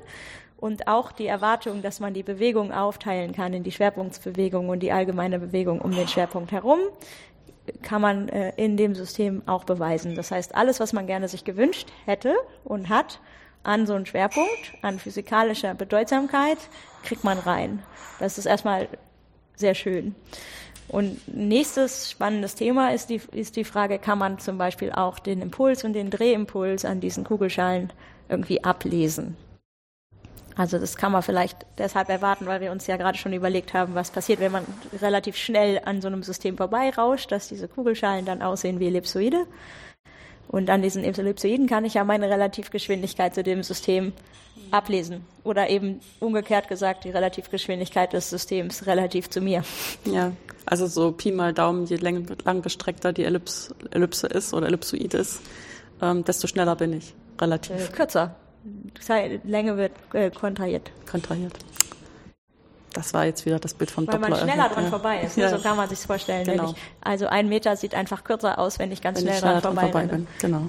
[0.58, 4.90] Und auch die Erwartung, dass man die Bewegung aufteilen kann in die Schwerpunktsbewegung und die
[4.90, 6.80] allgemeine Bewegung um den Schwerpunkt herum,
[7.82, 10.16] kann man äh, in dem System auch beweisen.
[10.16, 13.20] Das heißt, alles, was man gerne sich gewünscht hätte und hat,
[13.62, 16.58] an so einen Schwerpunkt, an physikalischer Bedeutsamkeit,
[17.04, 17.82] kriegt man rein.
[18.18, 18.88] Das ist erstmal
[19.56, 20.14] sehr schön.
[20.88, 25.42] Und nächstes spannendes Thema ist die, ist die Frage, kann man zum Beispiel auch den
[25.42, 27.92] Impuls und den Drehimpuls an diesen Kugelschalen
[28.28, 29.36] irgendwie ablesen?
[30.58, 33.94] Also das kann man vielleicht deshalb erwarten, weil wir uns ja gerade schon überlegt haben,
[33.94, 34.64] was passiert, wenn man
[35.00, 39.46] relativ schnell an so einem System vorbeirauscht, dass diese Kugelschalen dann aussehen wie Ellipsoide.
[40.48, 44.12] Und an diesen Ellipsoiden kann ich ja meine Relativgeschwindigkeit zu dem System
[44.72, 45.24] ablesen.
[45.44, 49.62] Oder eben umgekehrt gesagt, die Relativgeschwindigkeit des Systems relativ zu mir.
[50.06, 50.32] Ja,
[50.66, 55.40] also so Pi mal Daumen, je langgestreckter die Ellips, Ellipse ist oder Ellipsoid ist,
[56.02, 57.14] ähm, desto schneller bin ich.
[57.40, 57.90] Relativ.
[57.90, 58.34] Äh, kürzer.
[59.44, 60.90] Länge wird äh, kontrahiert.
[61.10, 61.54] Kontrahiert.
[62.92, 64.30] Das war jetzt wieder das Bild vom Weil Doppler.
[64.30, 64.90] man schneller dran ja.
[64.90, 65.36] vorbei ist.
[65.36, 65.44] Ne?
[65.44, 65.50] Ja.
[65.50, 66.44] So kann man sich vorstellen.
[66.44, 66.70] Genau.
[66.72, 69.62] Ich, also ein Meter sieht einfach kürzer aus, wenn ich ganz wenn schnell ich dran,
[69.62, 70.26] vorbei, vorbei bin.
[70.40, 70.68] Genau.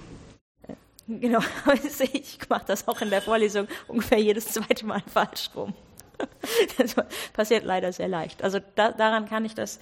[1.08, 1.40] Genau,
[2.14, 5.74] ich mache das auch in der Vorlesung ungefähr jedes zweite Mal falsch rum.
[6.78, 6.96] Das
[7.34, 8.44] passiert leider sehr leicht.
[8.44, 9.80] Also da, daran kann ich das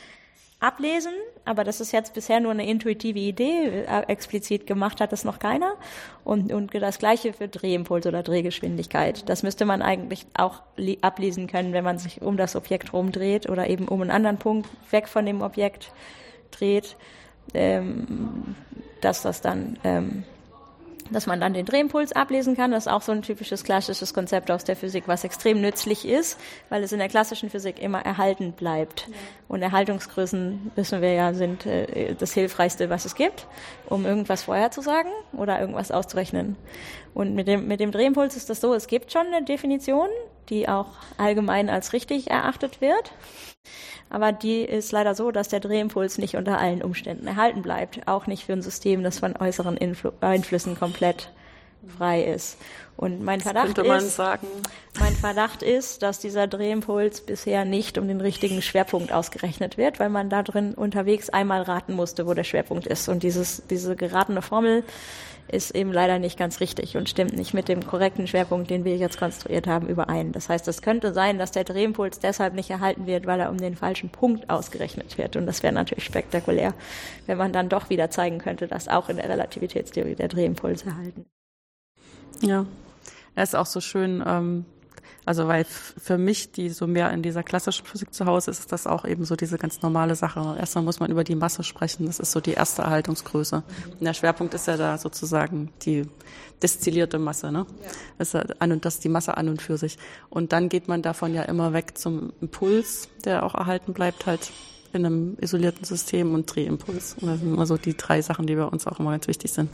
[0.59, 1.13] ablesen,
[1.45, 3.85] aber das ist jetzt bisher nur eine intuitive Idee.
[3.87, 5.73] Äh, explizit gemacht hat das noch keiner.
[6.23, 9.29] Und, und das Gleiche für Drehimpuls oder Drehgeschwindigkeit.
[9.29, 10.61] Das müsste man eigentlich auch
[11.01, 14.67] ablesen können, wenn man sich um das Objekt rumdreht oder eben um einen anderen Punkt
[14.91, 15.91] weg von dem Objekt
[16.51, 16.95] dreht,
[17.53, 18.55] ähm,
[19.01, 20.23] dass das dann ähm,
[21.11, 22.71] dass man dann den Drehimpuls ablesen kann.
[22.71, 26.39] Das ist auch so ein typisches klassisches Konzept aus der Physik, was extrem nützlich ist,
[26.69, 29.09] weil es in der klassischen Physik immer erhalten bleibt.
[29.47, 33.47] Und Erhaltungsgrößen, wissen wir ja, sind äh, das Hilfreichste, was es gibt,
[33.87, 36.55] um irgendwas vorherzusagen oder irgendwas auszurechnen.
[37.13, 40.09] Und mit dem, mit dem Drehimpuls ist das so, es gibt schon eine Definition,
[40.49, 43.11] die auch allgemein als richtig erachtet wird.
[44.09, 48.07] Aber die ist leider so, dass der Drehimpuls nicht unter allen Umständen erhalten bleibt.
[48.07, 51.31] Auch nicht für ein System, das von äußeren Influ Einflüssen komplett
[51.97, 52.57] frei ist.
[52.97, 54.17] Und mein Verdacht ist,
[54.99, 60.09] mein Verdacht ist, dass dieser Drehimpuls bisher nicht um den richtigen Schwerpunkt ausgerechnet wird, weil
[60.09, 63.07] man da drin unterwegs einmal raten musste, wo der Schwerpunkt ist.
[63.07, 64.83] Und dieses, diese geratene Formel
[65.47, 68.97] ist eben leider nicht ganz richtig und stimmt nicht mit dem korrekten Schwerpunkt, den wir
[68.97, 70.31] jetzt konstruiert haben, überein.
[70.31, 73.57] Das heißt, es könnte sein, dass der Drehimpuls deshalb nicht erhalten wird, weil er um
[73.57, 75.35] den falschen Punkt ausgerechnet wird.
[75.35, 76.73] Und das wäre natürlich spektakulär,
[77.27, 81.25] wenn man dann doch wieder zeigen könnte, dass auch in der Relativitätstheorie der Drehimpuls erhalten.
[82.41, 82.65] Ja,
[83.35, 84.65] er ist auch so schön ähm,
[85.27, 88.71] also weil für mich, die so mehr in dieser klassischen Physik zu Hause ist, ist
[88.71, 90.55] das auch eben so diese ganz normale Sache.
[90.57, 92.05] Erstmal muss man über die Masse sprechen.
[92.05, 93.61] Das ist so die erste Erhaltungsgröße.
[93.91, 96.07] Und der Schwerpunkt ist ja da sozusagen die
[96.63, 97.65] destillierte Masse, ne?
[97.83, 97.89] Ja.
[98.19, 99.97] Das ist an und das ist die Masse an und für sich.
[100.29, 104.53] Und dann geht man davon ja immer weg zum Impuls, der auch erhalten bleibt halt
[104.93, 107.15] in einem isolierten System und Drehimpuls.
[107.19, 109.51] Und das sind immer so die drei Sachen, die bei uns auch immer ganz wichtig
[109.51, 109.69] sind.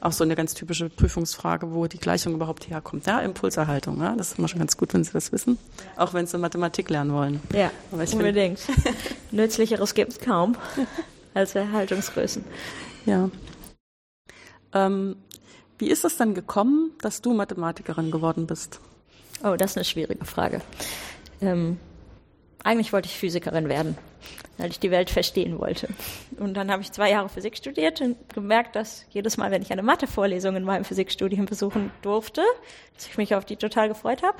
[0.00, 3.06] Auch so eine ganz typische Prüfungsfrage, wo die Gleichung überhaupt herkommt.
[3.06, 5.58] Ja, Impulserhaltung, ja, das ist immer schon ganz gut, wenn Sie das wissen.
[5.96, 7.40] Auch wenn Sie Mathematik lernen wollen.
[7.52, 8.60] Ja, unbedingt.
[9.30, 10.56] Nützlicheres gibt es kaum
[11.34, 12.44] als Erhaltungsgrößen.
[13.06, 13.30] Ja.
[14.74, 15.16] Ähm,
[15.78, 18.80] wie ist es dann gekommen, dass du Mathematikerin geworden bist?
[19.42, 20.60] Oh, das ist eine schwierige Frage.
[21.40, 21.78] Ähm,
[22.64, 23.98] eigentlich wollte ich Physikerin werden,
[24.58, 25.88] weil ich die Welt verstehen wollte.
[26.38, 29.72] Und dann habe ich zwei Jahre Physik studiert und gemerkt, dass jedes Mal, wenn ich
[29.72, 32.42] eine Mathevorlesung in meinem Physikstudium besuchen durfte,
[32.94, 34.38] dass ich mich auf die total gefreut habe.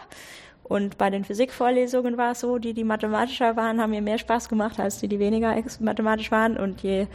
[0.62, 4.48] Und bei den Physikvorlesungen war es so, die, die mathematischer waren, haben mir mehr Spaß
[4.48, 6.56] gemacht, als die, die weniger mathematisch waren.
[6.56, 7.08] Und je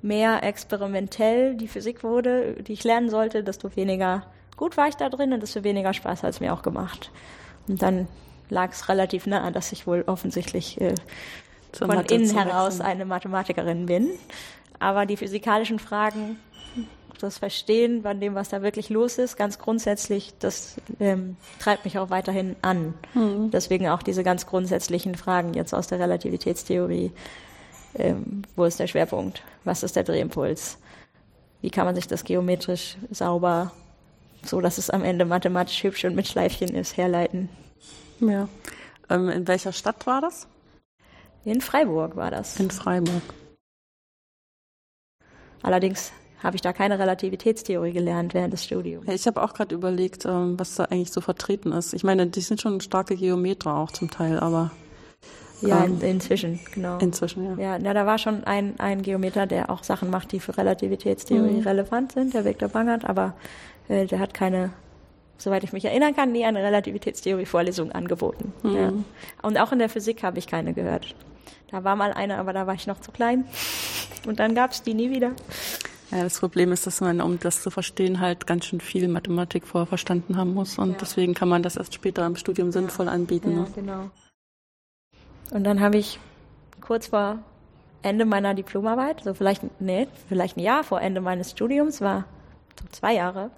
[0.00, 5.08] mehr experimentell die Physik wurde, die ich lernen sollte, desto weniger gut war ich da
[5.08, 7.10] drin und desto weniger Spaß hat es mir auch gemacht.
[7.68, 8.08] Und dann
[8.48, 10.94] lag es relativ nahe, dass ich wohl offensichtlich äh,
[11.72, 14.08] von Mathe innen heraus eine Mathematikerin bin.
[14.78, 16.36] Aber die physikalischen Fragen,
[17.20, 21.98] das Verstehen von dem, was da wirklich los ist, ganz grundsätzlich, das ähm, treibt mich
[21.98, 22.94] auch weiterhin an.
[23.14, 23.50] Mhm.
[23.50, 27.12] Deswegen auch diese ganz grundsätzlichen Fragen jetzt aus der Relativitätstheorie.
[27.94, 29.42] Ähm, wo ist der Schwerpunkt?
[29.64, 30.78] Was ist der Drehimpuls?
[31.60, 33.72] Wie kann man sich das geometrisch sauber,
[34.44, 37.48] so dass es am Ende mathematisch hübsch und mit Schleifchen ist, herleiten?
[38.20, 38.48] Ja.
[39.10, 40.46] Ähm, in welcher Stadt war das?
[41.44, 42.58] In Freiburg war das.
[42.60, 43.22] In Freiburg.
[45.62, 49.08] Allerdings habe ich da keine Relativitätstheorie gelernt während des Studiums.
[49.08, 51.94] Ich habe auch gerade überlegt, ähm, was da eigentlich so vertreten ist.
[51.94, 54.70] Ich meine, die sind schon starke Geometer auch zum Teil, aber
[55.60, 56.98] ja, in, inzwischen, genau.
[56.98, 57.72] Inzwischen, ja.
[57.72, 61.58] Ja, na, da war schon ein, ein Geometer, der auch Sachen macht, die für Relativitätstheorie
[61.58, 61.66] mhm.
[61.66, 63.34] relevant sind, der Victor Bangert, aber
[63.88, 64.70] äh, der hat keine,
[65.38, 68.52] soweit ich mich erinnern kann, nie eine Relativitätstheorie-Vorlesung angeboten.
[68.62, 68.76] Mhm.
[68.76, 68.92] Ja.
[69.42, 71.14] Und auch in der Physik habe ich keine gehört.
[71.70, 73.44] Da war mal eine, aber da war ich noch zu klein.
[74.26, 75.32] Und dann gab es die nie wieder.
[76.10, 79.66] Ja, das Problem ist, dass man, um das zu verstehen, halt ganz schön viel Mathematik
[79.66, 80.78] vorher verstanden haben muss.
[80.78, 80.96] Und ja.
[81.00, 83.52] deswegen kann man das erst später im Studium sinnvoll anbieten.
[83.52, 83.66] Ja, ne?
[83.74, 84.10] genau.
[85.50, 86.18] Und dann habe ich
[86.80, 87.38] kurz vor
[88.02, 92.24] Ende meiner Diplomarbeit, so vielleicht, nee, vielleicht ein Jahr vor Ende meines Studiums, war
[92.92, 93.50] zwei Jahre,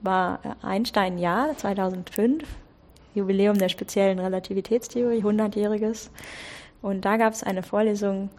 [0.00, 2.44] war Einstein Jahr 2005,
[3.14, 6.10] Jubiläum der speziellen Relativitätstheorie, 100-jähriges.
[6.82, 8.30] Und da gab es eine Vorlesung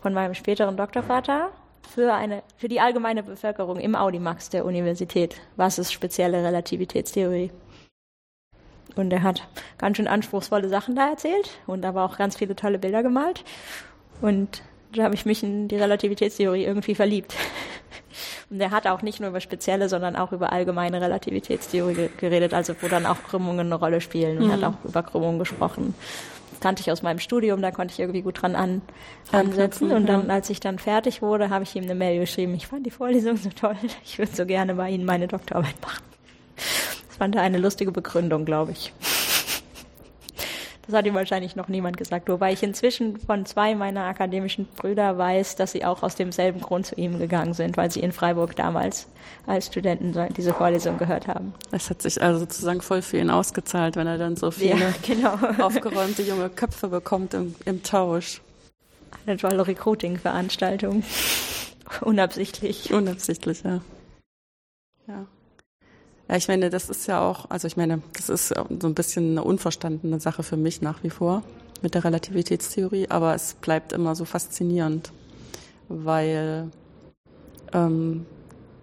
[0.00, 1.50] von meinem späteren Doktorvater
[1.88, 5.40] für, eine, für die allgemeine Bevölkerung im Audimax der Universität.
[5.56, 7.50] Was ist spezielle Relativitätstheorie?
[8.96, 9.46] Und er hat
[9.78, 13.44] ganz schön anspruchsvolle Sachen da erzählt und aber auch ganz viele tolle Bilder gemalt.
[14.20, 17.34] Und da habe ich mich in die Relativitätstheorie irgendwie verliebt.
[18.50, 22.74] Und er hat auch nicht nur über spezielle, sondern auch über allgemeine Relativitätstheorie geredet, also
[22.80, 24.52] wo dann auch Krümmungen eine Rolle spielen und mhm.
[24.52, 25.94] hat auch über Krümmungen gesprochen.
[26.52, 28.80] Das kannte ich aus meinem Studium, da konnte ich irgendwie gut dran an,
[29.30, 29.92] ansetzen.
[29.92, 32.54] Und dann, als ich dann fertig wurde, habe ich ihm eine Mail geschrieben.
[32.54, 36.02] Ich fand die Vorlesung so toll, ich würde so gerne bei Ihnen meine Doktorarbeit machen
[37.18, 38.92] fand er eine lustige Begründung, glaube ich.
[40.88, 45.18] Das hat ihm wahrscheinlich noch niemand gesagt, wobei ich inzwischen von zwei meiner akademischen Brüder
[45.18, 48.56] weiß, dass sie auch aus demselben Grund zu ihm gegangen sind, weil sie in Freiburg
[48.56, 49.06] damals
[49.46, 51.52] als Studenten diese Vorlesung gehört haben.
[51.72, 54.94] Es hat sich also sozusagen voll für ihn ausgezahlt, wenn er dann so viele ja,
[55.06, 55.38] genau.
[55.62, 58.40] aufgeräumte junge Köpfe bekommt im, im Tausch.
[59.26, 61.04] Eine tolle Recruiting-Veranstaltung.
[62.00, 62.94] Unabsichtlich.
[62.94, 63.82] Unabsichtlich, ja.
[65.06, 65.26] Ja.
[66.28, 69.30] Ja, ich meine, das ist ja auch, also ich meine, das ist so ein bisschen
[69.32, 71.42] eine unverstandene Sache für mich nach wie vor
[71.80, 75.12] mit der Relativitätstheorie, aber es bleibt immer so faszinierend,
[75.88, 76.70] weil
[77.72, 78.26] ähm,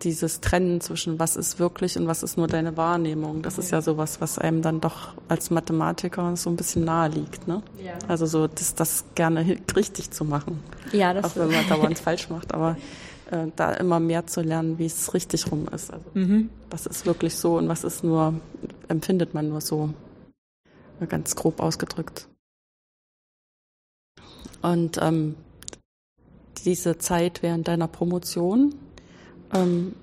[0.01, 3.81] dieses Trennen zwischen was ist wirklich und was ist nur deine Wahrnehmung, das ist ja
[3.81, 7.47] sowas, was einem dann doch als Mathematiker so ein bisschen nahe liegt.
[7.47, 7.61] Ne?
[7.83, 7.93] Ja.
[8.07, 10.63] Also so das, das gerne richtig zu machen.
[10.91, 12.77] Ja, das Auch wenn man dauernd falsch macht, aber
[13.31, 15.91] äh, da immer mehr zu lernen, wie es richtig rum ist.
[15.91, 16.49] Also, mhm.
[16.69, 18.33] Was ist wirklich so und was ist nur,
[18.87, 19.93] empfindet man nur so.
[21.09, 22.29] Ganz grob ausgedrückt.
[24.61, 25.35] Und ähm,
[26.63, 28.73] diese Zeit während deiner Promotion,
[29.53, 29.93] ähm,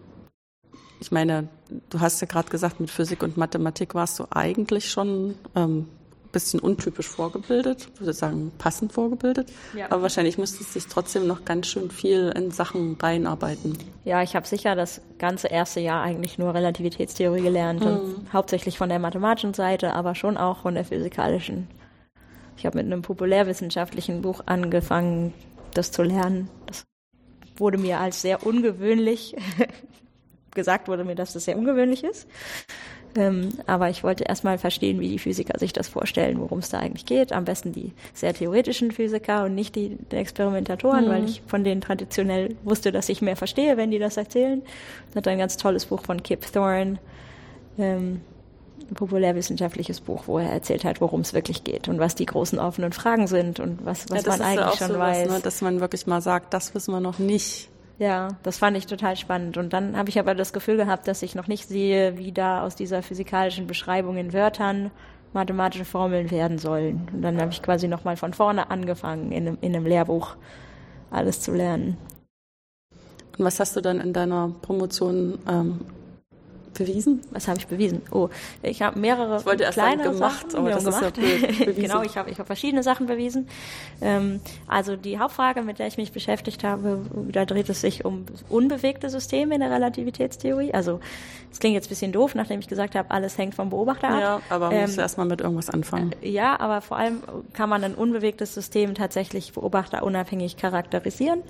[1.00, 1.48] ich meine,
[1.90, 5.88] du hast ja gerade gesagt, mit Physik und Mathematik warst du eigentlich schon ähm,
[6.32, 9.52] bisschen untypisch vorgebildet, würde sagen passend vorgebildet.
[9.76, 9.86] Ja.
[9.90, 13.78] Aber wahrscheinlich müsstest du dich trotzdem noch ganz schön viel in Sachen reinarbeiten.
[14.04, 18.26] Ja, ich habe sicher das ganze erste Jahr eigentlich nur Relativitätstheorie gelernt mhm.
[18.32, 21.68] hauptsächlich von der mathematischen Seite, aber schon auch von der physikalischen.
[22.56, 25.32] Ich habe mit einem populärwissenschaftlichen Buch angefangen,
[25.74, 26.48] das zu lernen.
[26.66, 26.84] Das
[27.56, 29.36] wurde mir als sehr ungewöhnlich
[30.54, 32.28] gesagt wurde mir, dass das sehr ungewöhnlich ist.
[33.14, 36.78] Ähm, aber ich wollte erstmal verstehen, wie die Physiker sich das vorstellen, worum es da
[36.78, 37.32] eigentlich geht.
[37.32, 41.10] Am besten die sehr theoretischen Physiker und nicht die, die Experimentatoren, mhm.
[41.10, 44.62] weil ich von denen traditionell wusste, dass ich mehr verstehe, wenn die das erzählen.
[45.10, 46.98] Ich hatte ein ganz tolles Buch von Kip Thorne,
[47.78, 48.22] ähm,
[48.80, 52.58] ein populärwissenschaftliches Buch, wo er erzählt hat, worum es wirklich geht und was die großen
[52.58, 55.28] offenen Fragen sind und was, was ja, man eigentlich schon sowas, weiß.
[55.28, 57.68] Ne, dass man wirklich mal sagt, das wissen wir noch nicht.
[58.02, 59.56] Ja, das fand ich total spannend.
[59.56, 62.64] Und dann habe ich aber das Gefühl gehabt, dass ich noch nicht sehe, wie da
[62.64, 64.90] aus dieser physikalischen Beschreibung in Wörtern
[65.32, 67.08] mathematische Formeln werden sollen.
[67.12, 70.34] Und dann habe ich quasi nochmal von vorne angefangen, in einem, in einem Lehrbuch
[71.12, 71.96] alles zu lernen.
[73.38, 75.82] Und was hast du dann in deiner Promotion ähm,
[76.74, 77.20] bewiesen?
[77.30, 78.02] Was habe ich bewiesen?
[78.10, 78.28] Oh,
[78.62, 81.18] ich habe mehrere ich wollte erst kleine sagen, gemacht, Sachen aber das gemacht.
[81.18, 83.48] Ist ja genau, ich habe ich hab verschiedene Sachen bewiesen.
[84.00, 88.26] Ähm, also die Hauptfrage, mit der ich mich beschäftigt habe, da dreht es sich um
[88.48, 90.74] unbewegte Systeme in der Relativitätstheorie.
[90.74, 91.00] Also
[91.50, 94.20] es klingt jetzt ein bisschen doof, nachdem ich gesagt habe, alles hängt vom Beobachter ab.
[94.20, 96.12] Ja, aber man ähm, muss erstmal mit irgendwas anfangen.
[96.22, 101.42] Äh, ja, aber vor allem kann man ein unbewegtes System tatsächlich beobachterunabhängig charakterisieren.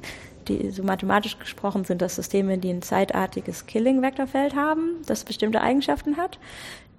[0.48, 6.16] Die, so mathematisch gesprochen sind das Systeme, die ein zeitartiges Killing-Vektorfeld haben, das bestimmte Eigenschaften
[6.16, 6.38] hat.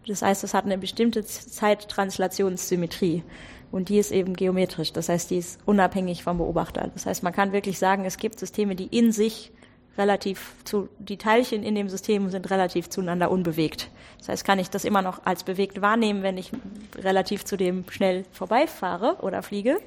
[0.08, 3.24] Das heißt, es hat eine bestimmte Zeittranslationssymmetrie.
[3.72, 4.94] Und die ist eben geometrisch.
[4.94, 6.92] Das heißt, die ist unabhängig vom Beobachter.
[6.94, 9.52] Das heißt, man kann wirklich sagen, es gibt Systeme, die in sich
[9.98, 13.90] relativ zu, die Teilchen in dem System sind relativ zueinander unbewegt.
[14.20, 16.52] Das heißt, kann ich das immer noch als bewegt wahrnehmen, wenn ich
[16.98, 19.80] relativ zu dem schnell vorbeifahre oder fliege.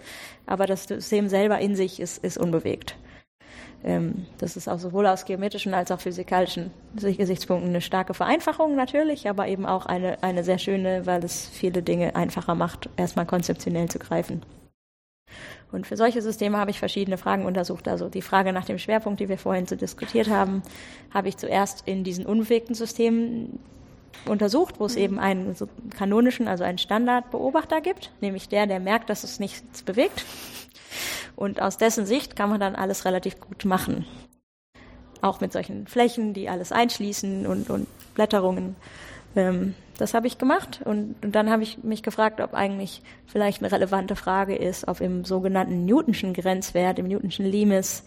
[0.47, 2.97] Aber das System selber in sich ist, ist unbewegt.
[3.87, 9.29] Ähm, das ist auch sowohl aus geometrischen als auch physikalischen Gesichtspunkten eine starke Vereinfachung natürlich,
[9.29, 13.89] aber eben auch eine, eine sehr schöne, weil es viele Dinge einfacher macht, erstmal konzeptionell
[13.89, 14.43] zu greifen.
[15.71, 17.87] Und für solche Systeme habe ich verschiedene Fragen untersucht.
[17.87, 20.63] Also die Frage nach dem Schwerpunkt, die wir vorhin so diskutiert haben,
[21.13, 23.61] habe ich zuerst in diesen unbewegten Systemen
[24.25, 25.55] untersucht, wo es eben einen
[25.97, 30.25] kanonischen, also einen Standardbeobachter gibt, nämlich der, der merkt, dass es nichts bewegt
[31.35, 34.07] und aus dessen Sicht kann man dann alles relativ gut machen.
[35.23, 38.77] Auch mit solchen Flächen, die alles einschließen und, und Blätterungen.
[39.35, 43.63] Ähm, das habe ich gemacht und, und dann habe ich mich gefragt, ob eigentlich vielleicht
[43.63, 48.05] eine relevante Frage ist, ob im sogenannten Newtonschen Grenzwert, im Newtonschen Limes,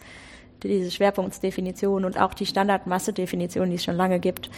[0.62, 4.50] diese Schwerpunktsdefinition und auch die Standardmassedefinition, die es schon lange gibt,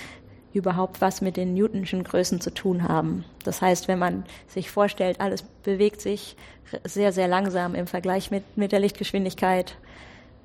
[0.53, 3.25] überhaupt was mit den Newtonschen Größen zu tun haben.
[3.45, 6.37] Das heißt, wenn man sich vorstellt, alles bewegt sich
[6.85, 9.77] sehr, sehr langsam im Vergleich mit, mit der Lichtgeschwindigkeit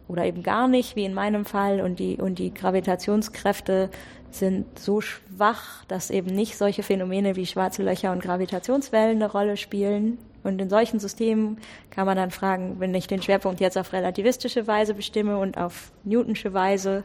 [0.08, 3.90] oder eben gar nicht, wie in meinem Fall, und die, und die Gravitationskräfte
[4.32, 9.58] sind so schwach, dass eben nicht solche Phänomene wie schwarze Löcher und Gravitationswellen eine Rolle
[9.58, 10.18] spielen.
[10.44, 11.58] Und in solchen Systemen
[11.90, 15.92] kann man dann fragen, wenn ich den Schwerpunkt jetzt auf relativistische Weise bestimme und auf
[16.04, 17.04] Newtonsche Weise,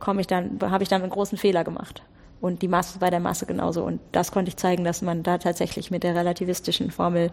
[0.00, 2.02] komme ich dann, habe ich dann einen großen Fehler gemacht
[2.46, 3.84] und die Masse bei der Masse genauso.
[3.84, 7.30] Und das konnte ich zeigen, dass man da tatsächlich mit der relativistischen Formel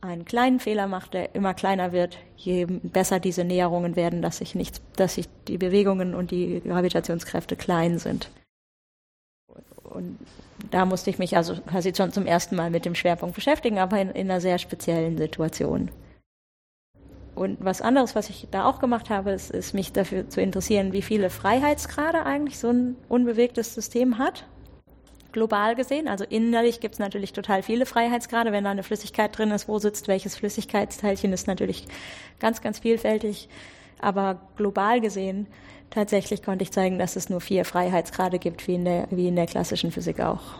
[0.00, 4.54] einen kleinen Fehler macht, der immer kleiner wird, je besser diese Näherungen werden, dass sich
[4.54, 8.30] nichts, dass sich die Bewegungen und die Gravitationskräfte klein sind.
[9.84, 10.18] Und
[10.70, 14.00] da musste ich mich also quasi schon zum ersten Mal mit dem Schwerpunkt beschäftigen, aber
[14.00, 15.90] in, in einer sehr speziellen Situation.
[17.38, 20.92] Und was anderes, was ich da auch gemacht habe, ist, ist mich dafür zu interessieren,
[20.92, 24.44] wie viele Freiheitsgrade eigentlich so ein unbewegtes System hat.
[25.30, 28.50] Global gesehen, also innerlich gibt es natürlich total viele Freiheitsgrade.
[28.50, 31.86] Wenn da eine Flüssigkeit drin ist, wo sitzt welches Flüssigkeitsteilchen, ist natürlich
[32.40, 33.48] ganz, ganz vielfältig.
[34.00, 35.46] Aber global gesehen,
[35.90, 39.36] tatsächlich konnte ich zeigen, dass es nur vier Freiheitsgrade gibt, wie in der, wie in
[39.36, 40.56] der klassischen Physik auch.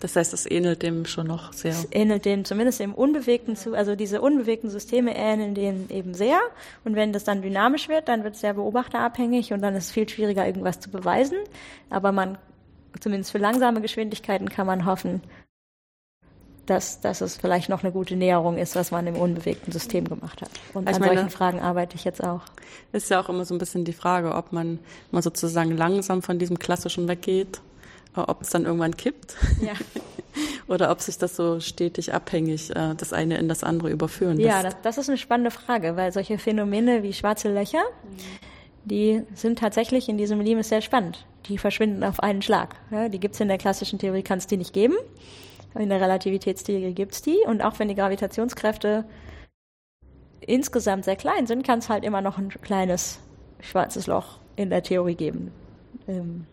[0.00, 1.72] Das heißt, es ähnelt dem schon noch sehr.
[1.72, 6.38] Es ähnelt dem zumindest im unbewegten, also diese unbewegten Systeme ähneln denen eben sehr.
[6.84, 9.90] Und wenn das dann dynamisch wird, dann wird es sehr beobachterabhängig und dann ist es
[9.90, 11.38] viel schwieriger, irgendwas zu beweisen.
[11.90, 12.38] Aber man,
[13.00, 15.22] zumindest für langsame Geschwindigkeiten kann man hoffen,
[16.66, 20.42] dass, dass es vielleicht noch eine gute Näherung ist, was man im unbewegten System gemacht
[20.42, 20.50] hat.
[20.74, 22.42] Und ich an meine, solchen Fragen arbeite ich jetzt auch.
[22.92, 24.78] Ist ja auch immer so ein bisschen die Frage, ob man
[25.10, 27.60] mal sozusagen langsam von diesem Klassischen weggeht
[28.14, 29.72] ob es dann irgendwann kippt ja.
[30.68, 34.48] oder ob sich das so stetig abhängig äh, das eine in das andere überführen lässt.
[34.48, 37.82] Ja, das, das ist eine spannende Frage, weil solche Phänomene wie schwarze Löcher,
[38.84, 41.26] die sind tatsächlich in diesem Limes sehr spannend.
[41.46, 42.76] Die verschwinden auf einen Schlag.
[42.90, 44.94] Ja, die gibt es in der klassischen Theorie, kann es die nicht geben.
[45.74, 47.38] In der Relativitätstheorie gibt es die.
[47.46, 49.04] Und auch wenn die Gravitationskräfte
[50.40, 53.20] insgesamt sehr klein sind, kann es halt immer noch ein kleines
[53.60, 55.52] schwarzes Loch in der Theorie geben.
[56.06, 56.46] Ähm,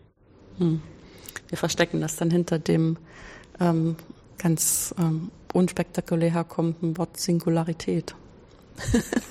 [0.58, 0.82] hm
[1.48, 2.96] wir verstecken das dann hinter dem
[3.60, 3.96] ähm,
[4.38, 8.14] ganz ähm, unspektakulär herkommenden Wort Singularität.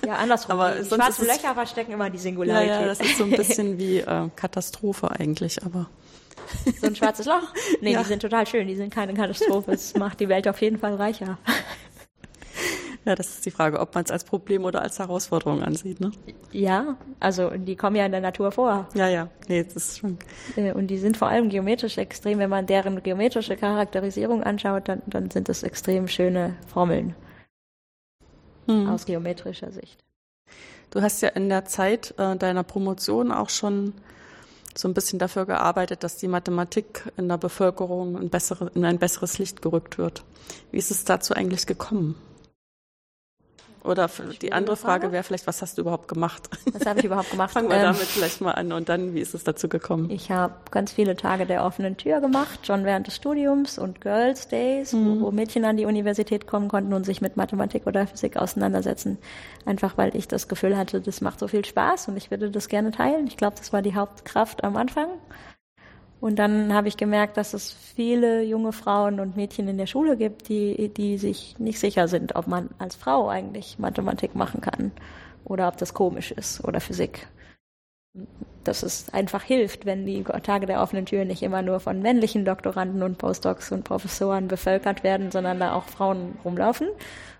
[0.06, 0.52] Ja, andersrum.
[0.60, 2.70] aber die schwarzen Löcher verstecken immer die Singularität.
[2.70, 5.88] Ja, ja, das ist so ein bisschen wie äh, Katastrophe eigentlich, aber.
[6.80, 7.42] So ein schwarzes Loch?
[7.82, 8.02] Nee, ja.
[8.02, 9.72] die sind total schön, die sind keine Katastrophe.
[9.72, 11.38] Es macht die Welt auf jeden Fall reicher.
[13.06, 16.12] Ja, das ist die Frage, ob man es als Problem oder als Herausforderung ansieht, ne?
[16.52, 18.90] Ja, also die kommen ja in der Natur vor.
[18.96, 20.18] Ja, ja, nee, das ist schon.
[20.56, 22.40] Äh, und die sind vor allem geometrisch extrem.
[22.40, 27.16] Wenn man deren geometrische Charakterisierung anschaut, dann, dann sind das extrem schöne Formeln
[28.68, 28.90] hm.
[28.90, 30.04] aus geometrischer Sicht.
[30.90, 33.94] Du hast ja in der Zeit äh, deiner Promotion auch schon
[34.76, 38.98] so ein bisschen dafür gearbeitet, dass die Mathematik in der Bevölkerung in, bessere, in ein
[38.98, 40.24] besseres Licht gerückt wird.
[40.72, 42.16] Wie ist es dazu eigentlich gekommen?
[43.86, 44.10] Oder
[44.42, 46.50] die andere Frage wäre vielleicht, was hast du überhaupt gemacht?
[46.74, 47.52] Was habe ich überhaupt gemacht?
[47.54, 50.10] Fangen wir ähm, damit vielleicht mal an und dann, wie ist es dazu gekommen?
[50.10, 54.48] Ich habe ganz viele Tage der offenen Tür gemacht, schon während des Studiums und Girls
[54.48, 55.22] Days, mhm.
[55.22, 59.18] wo, wo, Mädchen an die Universität kommen konnten und sich mit Mathematik oder Physik auseinandersetzen.
[59.66, 62.68] Einfach weil ich das Gefühl hatte, das macht so viel Spaß und ich würde das
[62.68, 63.28] gerne teilen.
[63.28, 65.08] Ich glaube, das war die Hauptkraft am Anfang.
[66.22, 70.18] Und dann habe ich gemerkt, dass es viele junge Frauen und Mädchen in der Schule
[70.18, 74.92] gibt, die, die sich nicht sicher sind, ob man als Frau eigentlich Mathematik machen kann
[75.44, 77.28] oder ob das komisch ist oder Physik.
[78.64, 82.46] Dass es einfach hilft, wenn die Tage der offenen Tür nicht immer nur von männlichen
[82.46, 86.88] Doktoranden und Postdocs und Professoren bevölkert werden, sondern da auch Frauen rumlaufen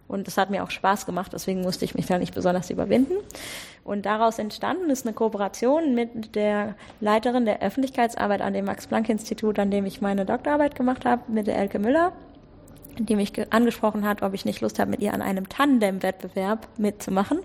[0.08, 3.16] und das hat mir auch Spaß gemacht, deswegen musste ich mich da nicht besonders überwinden.
[3.86, 9.70] Und daraus entstanden ist eine Kooperation mit der Leiterin der Öffentlichkeitsarbeit an dem Max-Planck-Institut, an
[9.70, 12.12] dem ich meine Doktorarbeit gemacht habe, mit der Elke Müller.
[12.98, 17.40] die mich angesprochen hat, ob ich nicht Lust habe, mit ihr an einem Tandem-Wettbewerb mitzumachen,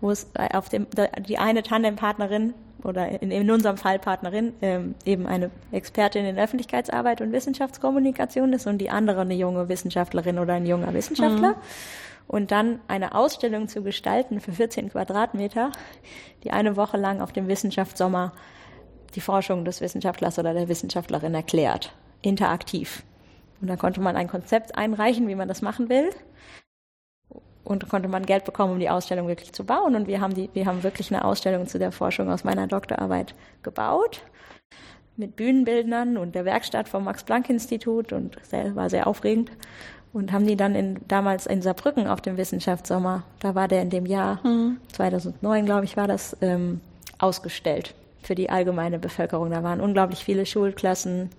[0.00, 0.86] wo es auf dem,
[1.26, 7.20] die eine Tandempartnerin oder in, in unserem Fall Partnerin ähm, eben eine Expertin in Öffentlichkeitsarbeit
[7.20, 11.50] und Wissenschaftskommunikation ist und die andere eine junge Wissenschaftlerin oder ein junger Wissenschaftler.
[11.50, 11.56] Mhm.
[12.26, 15.72] Und dann eine Ausstellung zu gestalten für 14 Quadratmeter,
[16.42, 18.32] die eine Woche lang auf dem Wissenschaftssommer
[19.14, 23.04] die Forschung des Wissenschaftlers oder der Wissenschaftlerin erklärt, interaktiv.
[23.60, 26.10] Und dann konnte man ein Konzept einreichen, wie man das machen will.
[27.62, 29.96] Und konnte man Geld bekommen, um die Ausstellung wirklich zu bauen.
[29.96, 33.34] Und wir haben, die, wir haben wirklich eine Ausstellung zu der Forschung aus meiner Doktorarbeit
[33.62, 34.20] gebaut.
[35.16, 38.36] Mit Bühnenbildnern und der Werkstatt vom Max-Planck-Institut und
[38.74, 39.50] war sehr aufregend.
[40.14, 43.90] Und haben die dann in, damals in Saarbrücken auf dem Wissenschaftssommer, da war der in
[43.90, 44.78] dem Jahr, mhm.
[44.92, 46.80] 2009 glaube ich war das, ähm,
[47.18, 49.50] ausgestellt für die allgemeine Bevölkerung.
[49.50, 51.30] Da waren unglaublich viele Schulklassen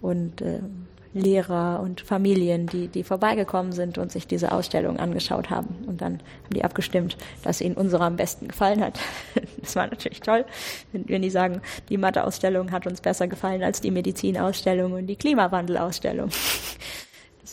[0.00, 5.84] und ähm, Lehrer und Familien, die, die vorbeigekommen sind und sich diese Ausstellung angeschaut haben.
[5.86, 8.98] Und dann haben die abgestimmt, dass ihnen unsere am besten gefallen hat.
[9.62, 10.44] Das war natürlich toll,
[10.90, 15.14] wenn, wenn die sagen, die Matheausstellung hat uns besser gefallen als die Medizinausstellung und die
[15.14, 16.30] Klimawandelausstellung.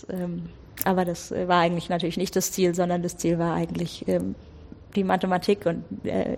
[0.09, 0.49] Ähm,
[0.85, 4.35] aber das war eigentlich natürlich nicht das Ziel, sondern das Ziel war eigentlich, ähm,
[4.95, 6.37] die Mathematik und äh,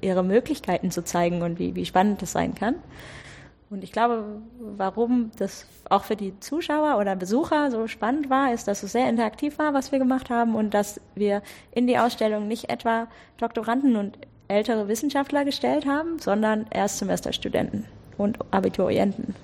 [0.00, 2.74] ihre Möglichkeiten zu zeigen und wie, wie spannend das sein kann.
[3.68, 4.22] Und ich glaube,
[4.60, 9.08] warum das auch für die Zuschauer oder Besucher so spannend war, ist, dass es sehr
[9.08, 11.42] interaktiv war, was wir gemacht haben und dass wir
[11.72, 17.86] in die Ausstellung nicht etwa Doktoranden und ältere Wissenschaftler gestellt haben, sondern Erstsemesterstudenten
[18.16, 19.34] und Abiturienten,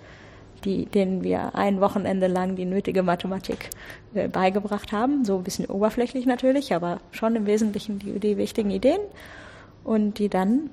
[0.64, 3.70] die, denen wir ein Wochenende lang die nötige Mathematik
[4.14, 5.24] äh, beigebracht haben.
[5.24, 9.00] So ein bisschen oberflächlich natürlich, aber schon im Wesentlichen die, die wichtigen Ideen
[9.84, 10.70] und die dann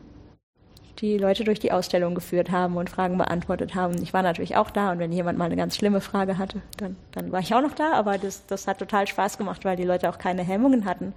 [1.02, 4.02] die Leute durch die Ausstellung geführt haben und Fragen beantwortet haben.
[4.02, 6.98] Ich war natürlich auch da und wenn jemand mal eine ganz schlimme Frage hatte, dann,
[7.12, 9.84] dann war ich auch noch da, aber das, das hat total Spaß gemacht, weil die
[9.84, 11.14] Leute auch keine Hemmungen hatten,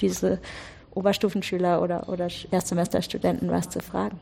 [0.00, 0.38] diese
[0.94, 4.20] Oberstufenschüler oder, oder Erstsemesterstudenten was zu fragen.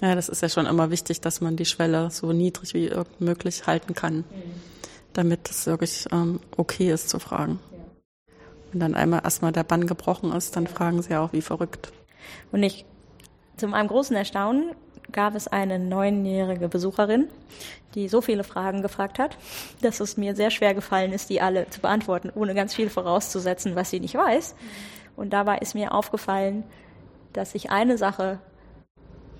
[0.00, 3.20] Ja, das ist ja schon immer wichtig, dass man die Schwelle so niedrig wie irgend
[3.20, 4.24] möglich halten kann,
[5.12, 7.58] damit es wirklich ähm, okay ist zu fragen.
[7.70, 7.78] Ja.
[8.72, 11.92] Wenn dann einmal erstmal der Bann gebrochen ist, dann fragen sie auch wie verrückt.
[12.50, 12.86] Und ich
[13.56, 14.70] zu meinem großen Erstaunen
[15.12, 17.28] gab es eine neunjährige Besucherin,
[17.94, 19.36] die so viele Fragen gefragt hat,
[19.82, 23.74] dass es mir sehr schwer gefallen ist, die alle zu beantworten, ohne ganz viel vorauszusetzen,
[23.76, 24.54] was sie nicht weiß.
[25.16, 26.64] Und dabei ist mir aufgefallen,
[27.32, 28.38] dass ich eine Sache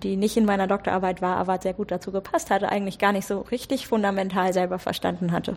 [0.02, 3.26] die nicht in meiner Doktorarbeit war, aber sehr gut dazu gepasst hatte, eigentlich gar nicht
[3.26, 5.56] so richtig fundamental selber verstanden hatte.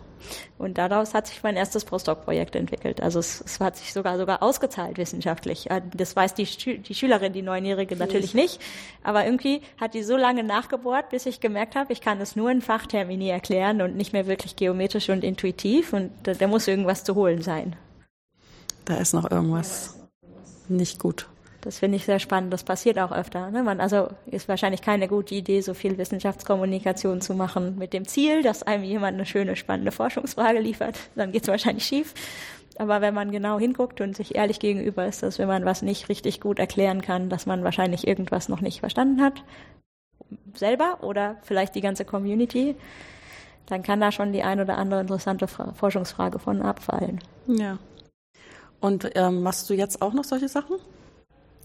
[0.58, 3.02] Und daraus hat sich mein erstes Postdoc-Projekt entwickelt.
[3.02, 5.70] Also es, es, hat sich sogar sogar ausgezahlt wissenschaftlich.
[5.70, 8.60] Äh, das weiß die, die Schülerin, die Neunjährige natürlich nicht.
[9.02, 12.50] Aber irgendwie hat die so lange nachgebohrt, bis ich gemerkt habe, ich kann es nur
[12.50, 15.92] in Fachtermini erklären und nicht mehr wirklich geometrisch und intuitiv.
[15.92, 17.76] Und da, da muss irgendwas zu holen sein.
[18.84, 19.98] Da ist noch irgendwas
[20.68, 21.26] nicht gut.
[21.64, 22.52] Das finde ich sehr spannend.
[22.52, 23.50] Das passiert auch öfter.
[23.50, 23.62] Ne?
[23.62, 28.42] Man, also ist wahrscheinlich keine gute Idee, so viel Wissenschaftskommunikation zu machen mit dem Ziel,
[28.42, 30.98] dass einem jemand eine schöne, spannende Forschungsfrage liefert.
[31.16, 32.12] Dann geht es wahrscheinlich schief.
[32.76, 36.10] Aber wenn man genau hinguckt und sich ehrlich gegenüber ist, dass wenn man was nicht
[36.10, 39.42] richtig gut erklären kann, dass man wahrscheinlich irgendwas noch nicht verstanden hat,
[40.52, 42.76] selber oder vielleicht die ganze Community,
[43.66, 47.20] dann kann da schon die ein oder andere interessante Fra Forschungsfrage von abfallen.
[47.46, 47.78] Ja.
[48.80, 50.76] Und ähm, machst du jetzt auch noch solche Sachen?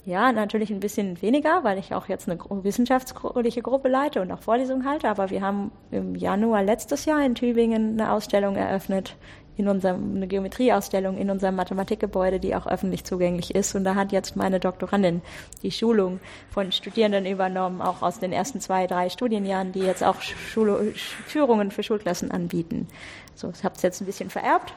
[0.10, 4.42] Ja, natürlich ein bisschen weniger, weil ich auch jetzt eine wissenschaftliche Gruppe leite und auch
[4.42, 5.08] Vorlesungen halte.
[5.08, 9.18] Aber wir haben im Januar letztes Jahr in Tübingen eine Ausstellung eröffnet,
[9.60, 13.76] in unserem, eine Geometrieausstellung in unserem Mathematikgebäude, die auch öffentlich zugänglich ist.
[13.76, 15.22] Und da hat jetzt meine Doktorandin
[15.64, 20.22] die Schulung von Studierenden übernommen, auch aus den ersten zwei, drei Studienjahren, die jetzt auch
[20.22, 22.88] Schul Führungen für Schulklassen anbieten.
[23.36, 24.74] So, ich habe es jetzt ein bisschen vererbt.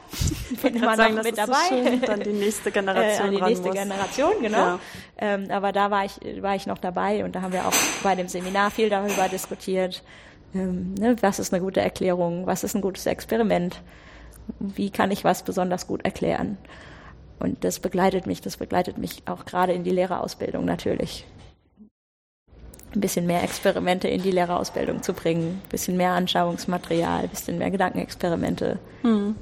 [0.51, 1.53] Ich bin immer sagen, noch mit dabei.
[1.69, 3.27] So schön, dann die nächste Generation.
[3.27, 3.75] äh, die nächste muss.
[3.77, 4.57] Generation, genau.
[4.57, 4.79] Ja.
[5.17, 7.73] Ähm, aber da war ich, war ich noch dabei und da haben wir auch
[8.03, 10.03] bei dem Seminar viel darüber diskutiert.
[10.53, 12.47] Ähm, ne, was ist eine gute Erklärung?
[12.47, 13.81] Was ist ein gutes Experiment?
[14.59, 16.57] Wie kann ich was besonders gut erklären.
[17.39, 21.25] Und das begleitet mich, das begleitet mich auch gerade in die Lehrerausbildung natürlich.
[22.93, 27.57] Ein bisschen mehr Experimente in die Lehrerausbildung zu bringen, ein bisschen mehr Anschauungsmaterial, ein bisschen
[27.57, 28.79] mehr Gedankenexperimente.
[29.01, 29.35] Hm.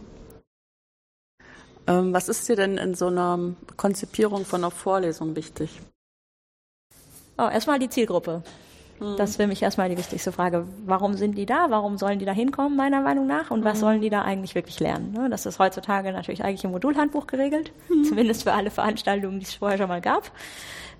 [1.87, 5.81] Ähm, was ist dir denn in so einer Konzipierung von einer Vorlesung wichtig?
[7.37, 8.43] Oh, erstmal die Zielgruppe.
[9.17, 10.67] Das ist für mich erstmal die wichtigste Frage.
[10.85, 11.67] Warum sind die da?
[11.69, 13.49] Warum sollen die da hinkommen, meiner Meinung nach?
[13.49, 13.79] Und was mhm.
[13.79, 15.11] sollen die da eigentlich wirklich lernen?
[15.13, 18.03] Ne, das ist heutzutage natürlich eigentlich im Modulhandbuch geregelt, mhm.
[18.03, 20.31] zumindest für alle Veranstaltungen, die es vorher schon mal gab.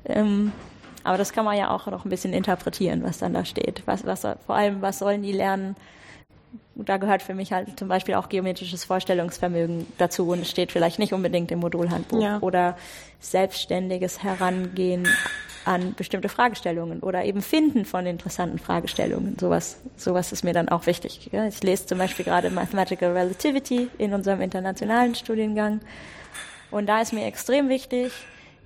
[0.06, 0.52] Ähm,
[1.04, 3.84] aber das kann man ja auch noch ein bisschen interpretieren, was dann da steht.
[3.86, 5.76] Was, was, vor allem, was sollen die lernen?
[6.76, 11.00] Da gehört für mich halt zum Beispiel auch geometrisches Vorstellungsvermögen dazu und es steht vielleicht
[11.00, 12.22] nicht unbedingt im Modulhandbuch.
[12.22, 12.40] Ja.
[12.40, 12.78] Oder
[13.20, 15.08] selbstständiges Herangehen
[15.66, 19.38] an bestimmte Fragestellungen oder eben Finden von interessanten Fragestellungen.
[19.40, 21.30] Sowas, sowas ist mir dann auch wichtig.
[21.32, 25.82] Ich lese zum Beispiel gerade Mathematical Relativity in unserem internationalen Studiengang.
[26.72, 28.12] Und da ist mir extrem wichtig,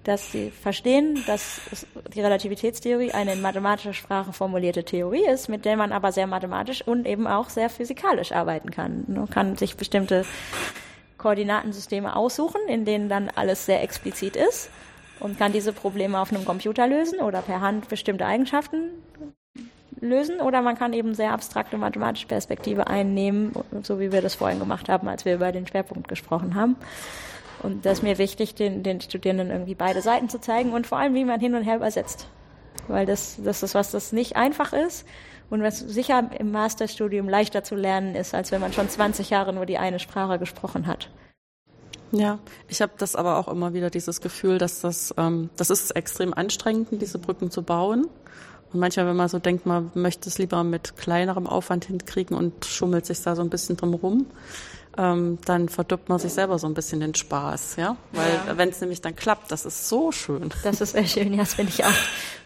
[0.06, 1.60] dass sie verstehen, dass
[2.14, 6.88] die Relativitätstheorie eine in mathematischer Sprache formulierte Theorie ist, mit der man aber sehr mathematisch
[6.88, 9.04] und eben auch sehr physikalisch arbeiten kann.
[9.08, 10.26] Man kann sich bestimmte
[11.18, 14.70] Koordinatensysteme aussuchen, in denen dann alles sehr explizit ist
[15.20, 18.92] und kann diese Probleme auf einem Computer lösen oder per Hand bestimmte Eigenschaften
[20.02, 24.60] lösen oder man kann eben sehr abstrakte mathematische Perspektive einnehmen, so wie wir das vorhin
[24.60, 26.76] gemacht haben, als wir über den Schwerpunkt gesprochen haben.
[27.64, 30.98] Und das ist mir wichtig, den, den Studierenden irgendwie beide Seiten zu zeigen und vor
[30.98, 32.28] allem, wie man hin und her übersetzt.
[32.88, 35.06] Weil das, das ist was, das nicht einfach ist
[35.50, 39.54] und was sicher im Masterstudium leichter zu lernen ist, als wenn man schon 20 Jahre
[39.54, 41.10] nur die eine Sprache gesprochen hat.
[42.12, 45.92] Ja, ich habe das aber auch immer wieder dieses Gefühl, dass das, ähm, das ist
[45.92, 48.08] extrem anstrengend, diese Brücken zu bauen.
[48.76, 52.66] Und manchmal, wenn man so denkt, man möchte es lieber mit kleinerem Aufwand hinkriegen und
[52.66, 54.26] schummelt sich da so ein bisschen drum rum,
[54.98, 57.96] ähm, dann verdirbt man sich selber so ein bisschen den Spaß, ja.
[58.12, 58.58] Weil ja.
[58.58, 60.50] wenn es nämlich dann klappt, das ist so schön.
[60.66, 61.94] Das ist sehr schön, ja, das finde ich auch.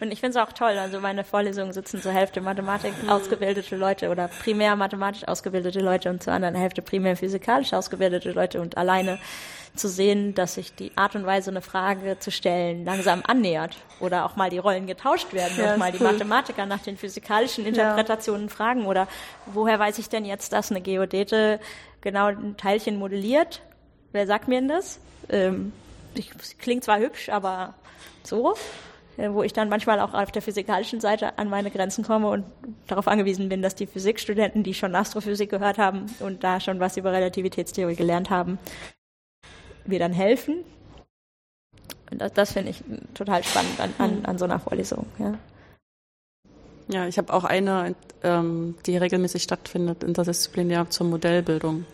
[0.00, 0.78] Und ich finde es auch toll.
[0.78, 3.08] Also meine Vorlesungen sitzen zur Hälfte Mathematik mhm.
[3.08, 8.60] ausgebildete Leute oder primär mathematisch ausgebildete Leute und zur anderen Hälfte primär physikalisch ausgebildete Leute
[8.60, 9.18] und alleine
[9.74, 14.24] zu sehen, dass sich die Art und Weise, eine Frage zu stellen, langsam annähert oder
[14.24, 16.12] auch mal die Rollen getauscht werden ja, und mal die cool.
[16.12, 18.54] Mathematiker nach den physikalischen Interpretationen ja.
[18.54, 19.08] fragen oder
[19.46, 21.60] woher weiß ich denn jetzt, dass eine Geodete
[22.00, 23.62] genau ein Teilchen modelliert?
[24.12, 25.00] Wer sagt mir denn das?
[25.28, 25.72] Ähm,
[26.14, 27.74] ich, klingt zwar hübsch, aber
[28.22, 28.54] so
[29.16, 32.44] äh, wo ich dann manchmal auch auf der physikalischen Seite an meine Grenzen komme und
[32.86, 36.96] darauf angewiesen bin, dass die Physikstudenten, die schon Astrophysik gehört haben und da schon was
[36.96, 38.58] über Relativitätstheorie gelernt haben,
[39.86, 40.64] mir dann helfen.
[42.10, 42.82] Und das, das finde ich
[43.14, 45.06] total spannend an, an, an so einer Vorlesung.
[45.18, 45.38] Ja.
[46.88, 51.86] Ja, ich habe auch eine, ähm, die regelmäßig stattfindet, interdisziplinär zur Modellbildung.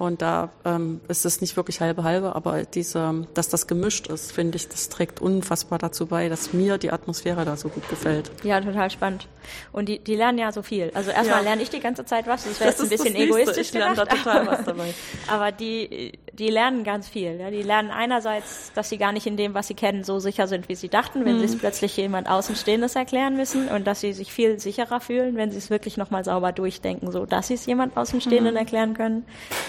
[0.00, 4.32] Und da ähm, ist es nicht wirklich halbe halbe, aber diese, dass das gemischt ist,
[4.32, 8.30] finde ich, das trägt unfassbar dazu bei, dass mir die Atmosphäre da so gut gefällt.
[8.42, 9.28] Ja, total spannend.
[9.72, 10.90] Und die, die lernen ja so viel.
[10.94, 11.50] Also erstmal ja.
[11.50, 12.44] lerne ich die ganze Zeit was.
[12.44, 13.98] Das wäre jetzt ein bisschen egoistisch ich gedacht.
[13.98, 14.94] Da total was dabei.
[15.28, 17.38] aber die, die lernen ganz viel.
[17.38, 17.50] Ja.
[17.50, 20.70] Die lernen einerseits, dass sie gar nicht in dem, was sie kennen, so sicher sind,
[20.70, 21.40] wie sie dachten, wenn mhm.
[21.40, 25.50] sie es plötzlich jemand Außenstehendes erklären müssen und dass sie sich viel sicherer fühlen, wenn
[25.50, 28.58] sie es wirklich nochmal sauber durchdenken, so dass sie es jemand Außenstehenden mhm.
[28.58, 29.26] erklären können.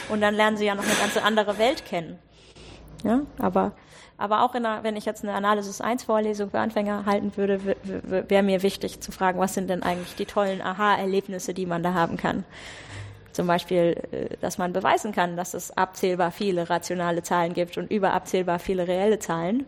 [0.09, 2.17] Und dann lernen sie ja noch eine ganz andere Welt kennen.
[3.03, 3.73] Ja, aber,
[4.17, 8.43] aber auch einer, wenn ich jetzt eine Analysis 1 Vorlesung für Anfänger halten würde, wäre
[8.43, 12.15] mir wichtig zu fragen, was sind denn eigentlich die tollen Aha-Erlebnisse, die man da haben
[12.15, 12.45] kann.
[13.31, 17.91] Zum Beispiel, äh, dass man beweisen kann, dass es abzählbar viele rationale Zahlen gibt und
[17.91, 19.65] überabzählbar viele reelle Zahlen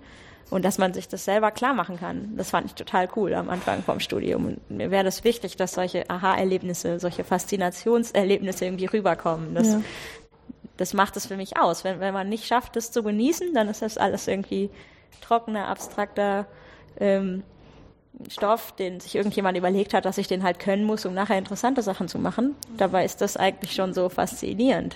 [0.50, 2.34] und dass man sich das selber klar machen kann.
[2.36, 4.46] Das fand ich total cool am Anfang vom Studium.
[4.46, 9.56] Und mir wäre das wichtig, dass solche Aha-Erlebnisse, solche Faszinationserlebnisse irgendwie rüberkommen.
[9.56, 9.82] Das, ja
[10.78, 11.84] das macht es für mich aus.
[11.84, 14.70] Wenn, wenn man nicht schafft, das zu genießen, dann ist das alles irgendwie
[15.22, 16.48] trockener, abstrakter
[17.00, 17.44] ähm,
[18.30, 21.82] Stoff, den sich irgendjemand überlegt hat, dass ich den halt können muss, um nachher interessante
[21.82, 22.56] Sachen zu machen.
[22.78, 24.96] Dabei ist das eigentlich schon so faszinierend.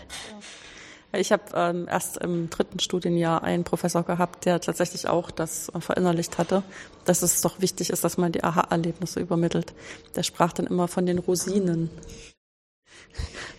[1.14, 5.80] Ich habe ähm, erst im dritten Studienjahr einen Professor gehabt, der tatsächlich auch das äh,
[5.80, 6.64] verinnerlicht hatte,
[7.06, 9.74] dass es doch wichtig ist, dass man die Aha-Erlebnisse übermittelt.
[10.16, 11.90] Der sprach dann immer von den Rosinen.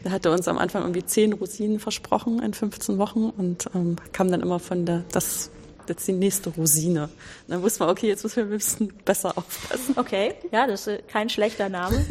[0.04, 4.30] Der hatte uns am Anfang irgendwie zehn Rosinen versprochen in 15 Wochen und ähm, kam
[4.30, 5.50] dann immer von der, das
[5.89, 7.09] jetzt die nächste Rosine.
[7.47, 9.95] Dann wusste man, okay, jetzt müssen wir ein bisschen besser aufpassen.
[9.97, 12.05] Okay, ja, das ist kein schlechter Name.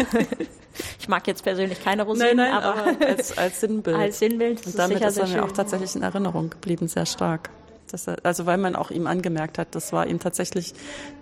[0.99, 3.97] ich mag jetzt persönlich keine Rosinen, nein, nein, aber, aber als, als Sinnbild.
[3.97, 4.65] Als Sinnbild.
[4.65, 7.49] Und damit ist er mir auch tatsächlich in Erinnerung geblieben, sehr stark.
[7.93, 10.73] Er, also weil man auch ihm angemerkt hat, das war ihm tatsächlich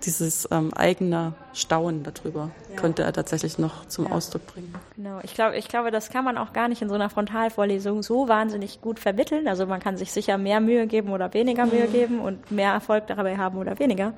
[0.04, 2.76] dieses ähm, eigene Staunen darüber, ja.
[2.76, 4.12] könnte er tatsächlich noch zum ja.
[4.12, 4.74] Ausdruck bringen.
[4.96, 8.02] Genau, ich glaube, ich glaube, das kann man auch gar nicht in so einer Frontalvorlesung
[8.02, 9.48] so wahnsinnig gut vermitteln.
[9.48, 11.92] Also man kann sich sicher mehr Mühe geben oder weniger Mühe mhm.
[11.92, 14.14] geben und mehr Erfolg dabei haben oder weniger.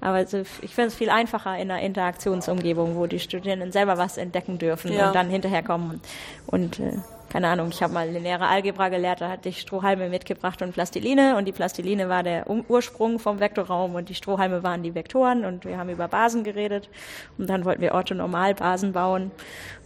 [0.00, 4.18] Aber also ich finde es viel einfacher in einer Interaktionsumgebung, wo die Studierenden selber was
[4.18, 5.08] entdecken dürfen ja.
[5.08, 6.00] und dann hinterherkommen.
[6.46, 10.08] Und, und äh, keine Ahnung, ich habe mal lineare Algebra gelehrt, da hatte ich Strohhalme
[10.08, 11.36] mitgebracht und Plastiline.
[11.36, 15.44] Und die Plastiline war der Ursprung vom Vektorraum und die Strohhalme waren die Vektoren.
[15.44, 16.88] Und wir haben über Basen geredet.
[17.36, 19.30] Und dann wollten wir Orthonormalbasen bauen.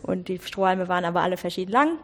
[0.03, 1.99] Und die Strohhalme waren aber alle verschieden lang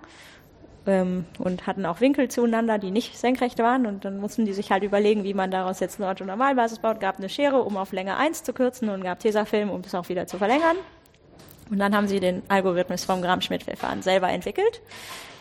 [0.86, 4.70] ähm, und hatten auch Winkel zueinander, die nicht senkrecht waren und dann mussten die sich
[4.70, 8.16] halt überlegen, wie man daraus jetzt eine Orthonormalbasis baut, gab eine Schere, um auf Länge
[8.16, 10.76] 1 zu kürzen und gab Tesafilm, um das auch wieder zu verlängern
[11.70, 14.80] Und dann haben sie den Algorithmus vom Gram-Schmidt-Verfahren selber entwickelt.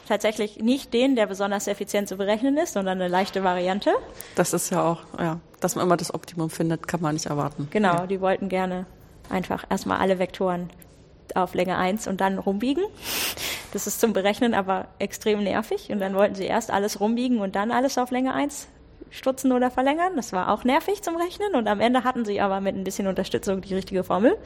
[0.08, 3.92] Tatsächlich nicht den, der besonders effizient zu berechnen ist, sondern eine leichte Variante.
[4.36, 7.68] Das ist ja auch, ja, dass man immer das Optimum findet, kann man nicht erwarten.
[7.72, 8.08] Genau, ja.
[8.08, 8.86] die wollten gerne
[9.30, 10.70] einfach erstmal alle Vektoren
[11.34, 12.84] auf Länge 1 und dann rumbiegen.
[13.74, 15.90] Das ist zum Berechnen aber extrem nervig.
[15.92, 18.68] Und dann wollten sie erst alles rumbiegen und dann alles auf Länge 1
[19.10, 20.14] stutzen oder verlängern.
[20.16, 21.56] Das war auch nervig zum Rechnen.
[21.56, 24.38] Und am Ende hatten sie aber mit ein bisschen Unterstützung die richtige Formel.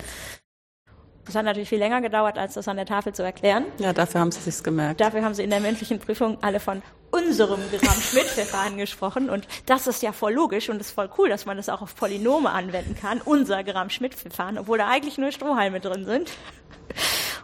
[1.29, 3.65] Das hat natürlich viel länger gedauert, als das an der Tafel zu erklären.
[3.77, 4.99] Ja, dafür haben sie sich's gemerkt.
[4.99, 9.29] Dafür haben sie in der mündlichen Prüfung alle von unserem Gramm-Schmidt-Verfahren gesprochen.
[9.29, 11.95] Und das ist ja voll logisch und ist voll cool, dass man das auch auf
[11.95, 13.21] Polynome anwenden kann.
[13.23, 16.31] Unser Gramm-Schmidt-Verfahren, obwohl da eigentlich nur Strohhalme drin sind.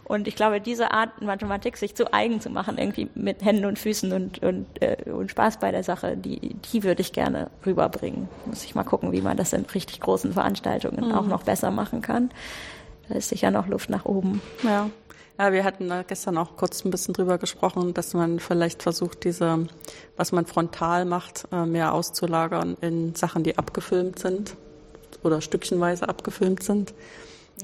[0.02, 3.78] Und ich glaube, diese Art Mathematik sich zu eigen zu machen, irgendwie mit Händen und
[3.78, 8.28] Füßen und, und, äh, und Spaß bei der Sache, die, die würde ich gerne rüberbringen.
[8.46, 11.14] Muss ich mal gucken, wie man das in richtig großen Veranstaltungen mhm.
[11.14, 12.30] auch noch besser machen kann.
[13.08, 14.40] Da ist sicher noch Luft nach oben.
[14.62, 14.90] Ja.
[15.38, 19.66] Ja, wir hatten gestern auch kurz ein bisschen drüber gesprochen, dass man vielleicht versucht, diese,
[20.16, 24.56] was man frontal macht, äh, mehr auszulagern in Sachen, die abgefilmt sind
[25.22, 26.94] oder stückchenweise abgefilmt sind.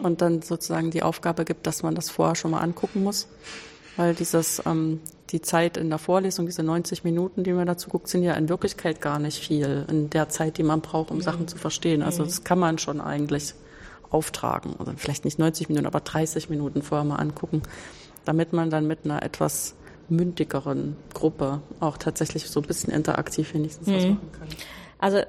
[0.02, 3.28] Und dann sozusagen die Aufgabe gibt, dass man das vorher schon mal angucken muss.
[3.96, 8.08] Weil dieses, ähm, die Zeit in der Vorlesung, diese 90 Minuten, die man dazu guckt,
[8.08, 11.48] sind ja in Wirklichkeit gar nicht viel in der Zeit, die man braucht, um Sachen
[11.48, 12.02] zu verstehen.
[12.02, 13.54] Also das kann man schon eigentlich
[14.12, 14.74] auftragen.
[14.78, 17.62] Also vielleicht nicht 90 Minuten, aber 30 Minuten vorher mal angucken,
[18.24, 19.74] damit man dann mit einer etwas
[20.08, 23.94] mündigeren Gruppe auch tatsächlich so ein bisschen interaktiv wenigstens mhm.
[23.94, 24.48] was machen kann.
[24.98, 25.20] Also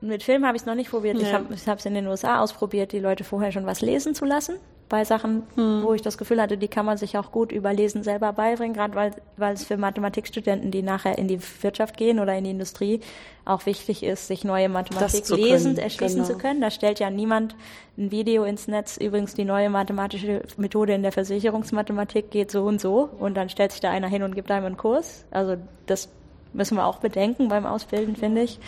[0.00, 1.16] mit Film habe ich es noch nicht probiert.
[1.16, 1.42] Ja.
[1.50, 4.56] Ich habe es in den USA ausprobiert, die Leute vorher schon was lesen zu lassen
[4.88, 5.82] bei Sachen, hm.
[5.82, 8.94] wo ich das Gefühl hatte, die kann man sich auch gut überlesen selber beibringen, gerade
[8.94, 13.00] weil, weil es für Mathematikstudenten, die nachher in die Wirtschaft gehen oder in die Industrie,
[13.44, 16.32] auch wichtig ist, sich neue Mathematik lesend erschließen genau.
[16.32, 16.60] zu können.
[16.60, 17.54] Da stellt ja niemand
[17.96, 18.96] ein Video ins Netz.
[18.96, 23.72] Übrigens, die neue mathematische Methode in der Versicherungsmathematik geht so und so und dann stellt
[23.72, 25.24] sich da einer hin und gibt einem einen Kurs.
[25.30, 25.56] Also
[25.86, 26.08] das
[26.52, 28.58] müssen wir auch bedenken beim Ausbilden, finde ich.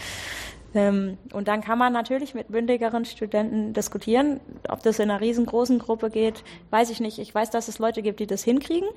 [0.75, 4.41] Ähm, und dann kann man natürlich mit bündigeren Studenten diskutieren.
[4.69, 7.19] Ob das in einer riesengroßen Gruppe geht, weiß ich nicht.
[7.19, 8.89] Ich weiß, dass es Leute gibt, die das hinkriegen.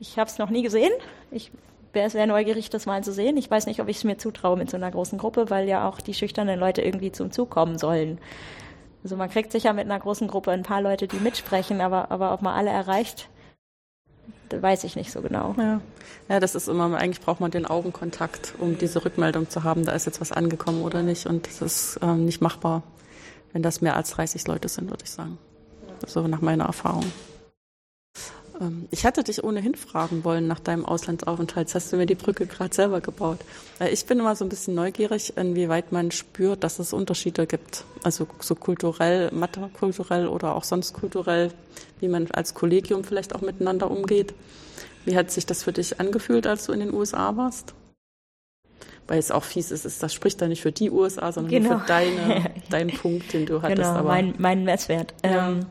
[0.00, 0.92] Ich habe es noch nie gesehen.
[1.30, 1.52] Ich
[1.92, 3.36] wäre sehr neugierig, das mal zu sehen.
[3.36, 5.88] Ich weiß nicht, ob ich es mir zutraue mit so einer großen Gruppe, weil ja
[5.88, 8.18] auch die schüchternen Leute irgendwie zum Zug kommen sollen.
[9.04, 12.32] Also man kriegt sicher mit einer großen Gruppe ein paar Leute, die mitsprechen, aber, aber
[12.32, 13.28] ob man alle erreicht,
[14.60, 15.54] weiß ich nicht so genau.
[15.58, 15.80] Ja.
[16.28, 19.92] ja, das ist immer, eigentlich braucht man den Augenkontakt, um diese Rückmeldung zu haben, da
[19.92, 21.26] ist jetzt was angekommen oder nicht.
[21.26, 22.82] Und das ist ähm, nicht machbar,
[23.52, 25.38] wenn das mehr als 30 Leute sind, würde ich sagen.
[26.06, 27.04] So nach meiner Erfahrung.
[28.60, 31.68] Ähm, ich hatte dich ohnehin fragen wollen nach deinem Auslandsaufenthalt.
[31.68, 33.38] Jetzt hast du mir die Brücke gerade selber gebaut.
[33.90, 37.84] Ich bin immer so ein bisschen neugierig, inwieweit man spürt, dass es Unterschiede gibt.
[38.02, 41.52] Also so kulturell, mathe-kulturell oder auch sonst kulturell,
[42.00, 44.34] wie man als Kollegium vielleicht auch miteinander umgeht.
[45.04, 47.74] Wie hat sich das für dich angefühlt, als du in den USA warst?
[49.08, 51.78] Weil es auch fies ist, das spricht da nicht für die USA, sondern genau.
[51.80, 53.78] für deine, deinen Punkt, den du hattest.
[53.78, 55.12] Genau, aber, mein, mein Messwert.
[55.24, 55.50] Ja.
[55.50, 55.66] Ähm,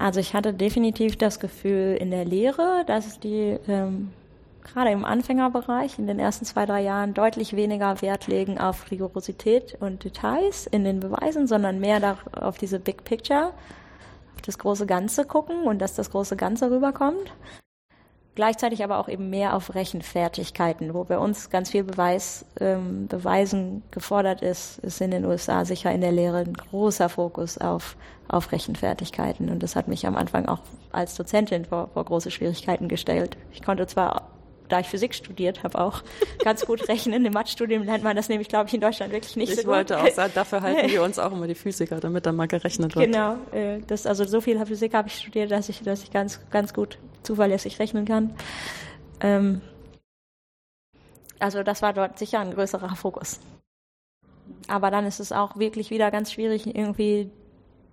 [0.00, 4.10] Also ich hatte definitiv das Gefühl in der Lehre, dass die ähm,
[4.64, 9.76] gerade im Anfängerbereich in den ersten zwei, drei Jahren deutlich weniger Wert legen auf Rigorosität
[9.78, 13.52] und Details in den Beweisen, sondern mehr auf diese Big Picture,
[14.36, 17.34] auf das große Ganze gucken und dass das große Ganze rüberkommt.
[18.36, 23.82] Gleichzeitig aber auch eben mehr auf Rechenfertigkeiten, wo bei uns ganz viel Beweis, ähm, Beweisen
[23.90, 27.96] gefordert ist, ist in den USA sicher in der Lehre ein großer Fokus auf,
[28.28, 29.50] auf Rechenfertigkeiten.
[29.50, 30.60] Und das hat mich am Anfang auch
[30.92, 33.36] als Dozentin vor, vor große Schwierigkeiten gestellt.
[33.52, 34.28] Ich konnte zwar
[34.70, 36.02] da ich Physik studiert habe, auch
[36.44, 37.24] ganz gut rechnen.
[37.24, 39.70] Im Mathstudium lernt man das nämlich, glaube ich, in Deutschland wirklich nicht ich so gut.
[39.70, 42.48] Ich wollte auch sagen, dafür halten wir uns auch immer die Physiker, damit da mal
[42.48, 43.06] gerechnet wird.
[43.06, 46.40] Genau, äh, das, also so viel Physik habe ich studiert, dass ich, dass ich ganz,
[46.50, 48.34] ganz gut zuverlässig rechnen kann.
[49.20, 49.60] Ähm,
[51.38, 53.40] also das war dort sicher ein größerer Fokus.
[54.68, 57.30] Aber dann ist es auch wirklich wieder ganz schwierig, irgendwie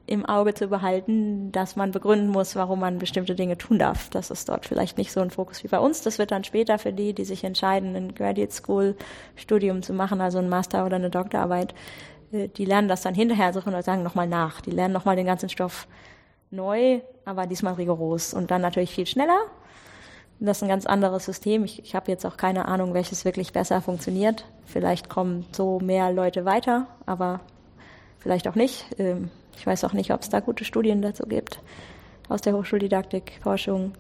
[0.08, 4.10] im Auge zu behalten, dass man begründen muss, warum man bestimmte Dinge tun darf.
[4.10, 6.02] Das ist dort vielleicht nicht so ein Fokus wie bei uns.
[6.02, 8.96] Das wird dann später für die, die sich entscheiden, ein Graduate School
[9.36, 11.76] Studium zu machen, also ein Master oder eine Doktorarbeit,
[12.32, 14.62] äh, die lernen das dann hinterher suchen und sagen nochmal nach.
[14.62, 15.88] Die lernen nochmal den ganzen Stoff
[16.52, 19.40] neu, aber diesmal rigoros und dann natürlich viel schneller.
[20.40, 21.66] Das ist ein ganz anderes System.
[21.66, 24.46] Ich, ich habe jetzt auch keine Ahnung, welches wirklich besser funktioniert.
[24.66, 27.42] Vielleicht kommen so mehr Leute weiter, aber
[28.20, 28.86] vielleicht auch nicht.
[29.58, 31.62] Ich weiß auch nicht, ob es da gute Studien dazu gibt
[32.30, 33.94] aus der Hochschuldidaktik, Forschung.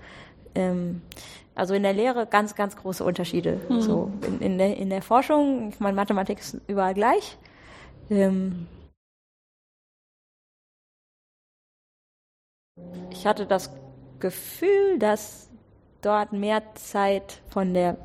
[0.55, 1.01] Ähm,
[1.55, 3.59] also in der Lehre ganz, ganz große Unterschiede.
[3.69, 3.81] Mhm.
[3.81, 7.37] So in, in, der, in der Forschung, ich meine, Mathematik ist überall gleich.
[8.09, 8.67] Ähm,
[13.17, 13.71] Ich hatte das
[14.19, 15.49] Gefühl, dass
[16.01, 17.97] dort mehr Zeit von der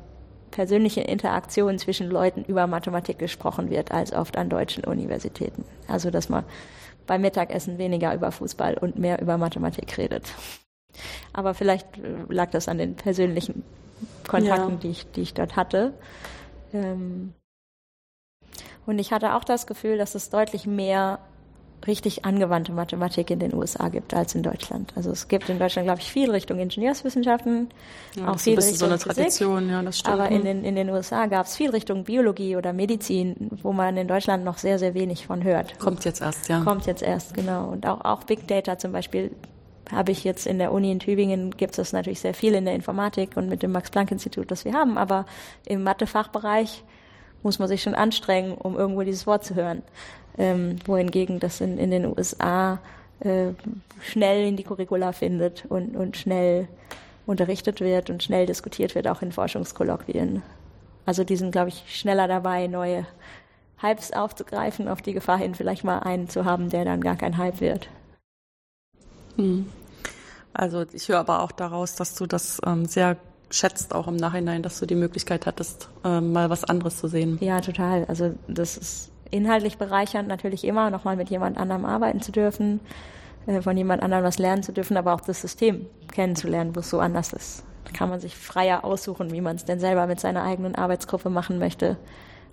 [0.51, 5.65] persönlichen Interaktion zwischen Leuten über Mathematik gesprochen wird, als oft an deutschen Universitäten.
[5.87, 6.43] Also, dass man
[7.07, 10.31] beim Mittagessen weniger über Fußball und mehr über Mathematik redet.
[11.33, 11.87] Aber vielleicht
[12.29, 13.63] lag das an den persönlichen
[14.27, 14.77] Kontakten, ja.
[14.77, 15.93] die, ich, die ich dort hatte.
[16.73, 17.33] Ähm
[18.85, 21.19] und ich hatte auch das Gefühl, dass es deutlich mehr
[21.87, 24.93] richtig angewandte Mathematik in den USA gibt als in Deutschland.
[24.95, 27.69] Also es gibt in Deutschland, glaube ich, viel Richtung Ingenieurswissenschaften,
[28.15, 30.13] ja, auch viel Richtung so eine Physik, Tradition, ja, das stimmt.
[30.13, 33.97] Aber in den, in den USA gab es viel Richtung Biologie oder Medizin, wo man
[33.97, 35.77] in Deutschland noch sehr, sehr wenig von hört.
[35.79, 36.61] Kommt jetzt erst, ja.
[36.61, 37.69] Kommt jetzt erst, genau.
[37.69, 39.31] Und auch, auch Big Data zum Beispiel
[39.91, 42.73] habe ich jetzt in der Uni in Tübingen, gibt es natürlich sehr viel in der
[42.73, 45.25] Informatik und mit dem Max-Planck-Institut, das wir haben, aber
[45.65, 46.83] im Mathefachbereich
[47.43, 49.83] muss man sich schon anstrengen, um irgendwo dieses Wort zu hören
[50.37, 52.79] ähm, wohingegen das in, in den USA
[53.19, 53.49] äh,
[54.01, 56.67] schnell in die Curricula findet und, und schnell
[57.25, 60.41] unterrichtet wird und schnell diskutiert wird, auch in Forschungskolloquien.
[61.05, 63.05] Also die sind, glaube ich, schneller dabei, neue
[63.77, 67.37] Hypes aufzugreifen, auf die Gefahr hin, vielleicht mal einen zu haben, der dann gar kein
[67.37, 67.87] Hype wird.
[69.35, 69.69] Hm.
[70.53, 73.17] Also ich höre aber auch daraus, dass du das ähm, sehr
[73.53, 77.37] schätzt, auch im Nachhinein, dass du die Möglichkeit hattest, ähm, mal was anderes zu sehen.
[77.39, 78.05] Ja, total.
[78.05, 82.79] Also das ist inhaltlich bereichernd natürlich immer, nochmal mit jemand anderem arbeiten zu dürfen,
[83.45, 86.89] äh, von jemand anderem was lernen zu dürfen, aber auch das System kennenzulernen, wo es
[86.89, 87.63] so anders ist.
[87.85, 91.29] Da kann man sich freier aussuchen, wie man es denn selber mit seiner eigenen Arbeitsgruppe
[91.29, 91.97] machen möchte.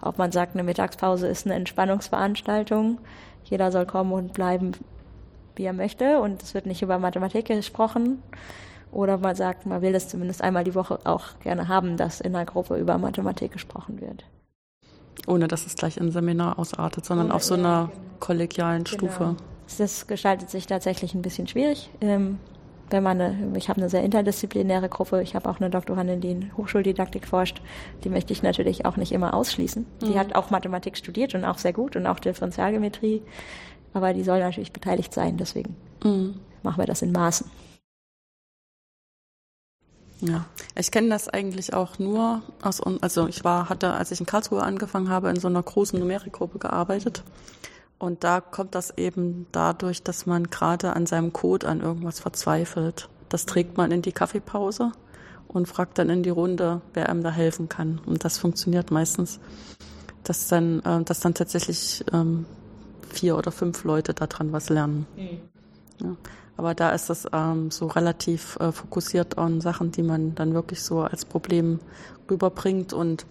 [0.02, 2.98] Ob man sagt, eine Mittagspause ist eine Entspannungsveranstaltung,
[3.44, 4.72] jeder soll kommen und bleiben,
[5.56, 8.22] wie er möchte und es wird nicht über Mathematik gesprochen.
[8.92, 12.34] Oder man sagt, man will das zumindest einmal die Woche auch gerne haben, dass in
[12.34, 14.24] einer Gruppe über Mathematik gesprochen wird.
[15.26, 18.02] Ohne dass es gleich in ein Seminar ausartet, sondern Ohne, auf so einer genau.
[18.18, 18.96] kollegialen genau.
[18.96, 19.36] Stufe.
[19.78, 21.90] Das gestaltet sich tatsächlich ein bisschen schwierig.
[22.00, 22.38] Ähm,
[22.90, 26.30] wenn man eine, ich habe eine sehr interdisziplinäre Gruppe, ich habe auch eine Doktorandin, die
[26.32, 27.62] in Hochschuldidaktik forscht,
[28.02, 29.86] die möchte ich natürlich auch nicht immer ausschließen.
[30.02, 30.18] Die mhm.
[30.18, 33.22] hat auch Mathematik studiert und auch sehr gut und auch Differentialgeometrie,
[33.94, 36.34] aber die soll natürlich beteiligt sein, deswegen mhm.
[36.62, 37.48] machen wir das in Maßen.
[40.20, 40.44] Ja,
[40.76, 44.62] ich kenne das eigentlich auch nur aus, also ich war, hatte, als ich in Karlsruhe
[44.62, 47.22] angefangen habe, in so einer großen Numerikgruppe gearbeitet.
[47.98, 53.08] Und da kommt das eben dadurch, dass man gerade an seinem Code an irgendwas verzweifelt.
[53.28, 54.92] Das trägt man in die Kaffeepause
[55.48, 58.00] und fragt dann in die Runde, wer einem da helfen kann.
[58.06, 59.40] Und das funktioniert meistens,
[60.24, 62.46] dass dann, äh, dass dann tatsächlich ähm,
[63.08, 65.06] vier oder fünf Leute daran was lernen.
[65.16, 66.06] Mhm.
[66.06, 66.16] Ja.
[66.60, 70.82] Aber da ist es ähm, so relativ äh, fokussiert an Sachen, die man dann wirklich
[70.82, 71.80] so als Problem
[72.30, 72.92] rüberbringt.
[72.92, 73.24] Und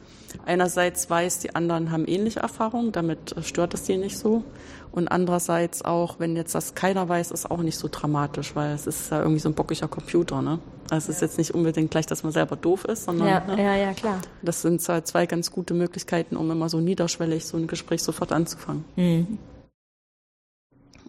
[0.47, 4.43] einerseits weiß, die anderen haben ähnliche Erfahrungen, damit äh, stört es die nicht so.
[4.91, 8.87] Und andererseits auch, wenn jetzt das keiner weiß, ist auch nicht so dramatisch, weil es
[8.87, 10.41] ist ja irgendwie so ein bockiger Computer.
[10.41, 10.57] Ne?
[10.89, 13.63] Also es ist jetzt nicht unbedingt gleich, dass man selber doof ist, sondern ja, ne?
[13.63, 14.17] ja, ja, klar.
[14.41, 18.85] das sind zwei ganz gute Möglichkeiten, um immer so niederschwellig so ein Gespräch sofort anzufangen.
[18.95, 19.37] Mhm.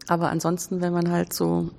[0.07, 1.71] Aber ansonsten, wenn man halt so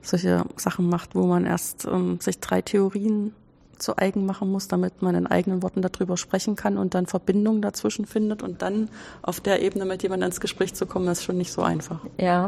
[0.00, 3.34] solche Sachen macht, wo man erst ähm, sich drei Theorien
[3.78, 7.62] zu eigen machen muss, damit man in eigenen Worten darüber sprechen kann und dann Verbindungen
[7.62, 8.88] dazwischen findet und dann
[9.22, 12.00] auf der Ebene mit jemandem ins Gespräch zu kommen, ist schon nicht so einfach.
[12.16, 12.46] Ja.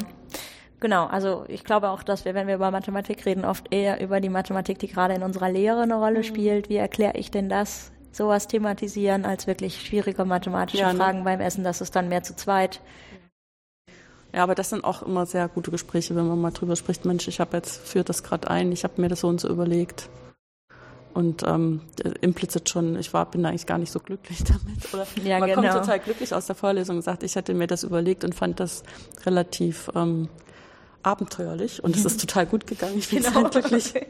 [0.80, 4.20] Genau, also ich glaube auch, dass wir, wenn wir über Mathematik reden, oft eher über
[4.20, 6.24] die Mathematik, die gerade in unserer Lehre eine Rolle mhm.
[6.24, 6.68] spielt.
[6.68, 7.90] Wie erkläre ich denn das?
[8.12, 10.98] Sowas thematisieren als wirklich schwierige mathematische ja, ne?
[10.98, 11.64] Fragen beim Essen.
[11.64, 12.80] Das ist dann mehr zu zweit.
[14.34, 17.04] Ja, aber das sind auch immer sehr gute Gespräche, wenn man mal drüber spricht.
[17.04, 19.48] Mensch, ich habe jetzt führt das gerade ein, ich habe mir das so und so
[19.48, 20.08] überlegt.
[21.12, 21.82] Und ähm,
[22.20, 24.92] implizit schon, ich war, bin eigentlich gar nicht so glücklich damit.
[24.92, 25.62] Oder ja, man genau.
[25.62, 28.58] kommt total glücklich aus der Vorlesung und sagt, ich hätte mir das überlegt und fand
[28.58, 28.82] das
[29.24, 30.28] relativ ähm,
[31.04, 32.98] abenteuerlich und es ist total gut gegangen.
[32.98, 33.40] Ich bin genau.
[33.40, 33.94] sehr glücklich.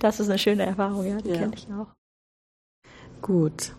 [0.00, 1.38] Das ist eine schöne Erfahrung, ja, die ja.
[1.38, 1.88] kenne ich auch.
[3.20, 3.72] Gut.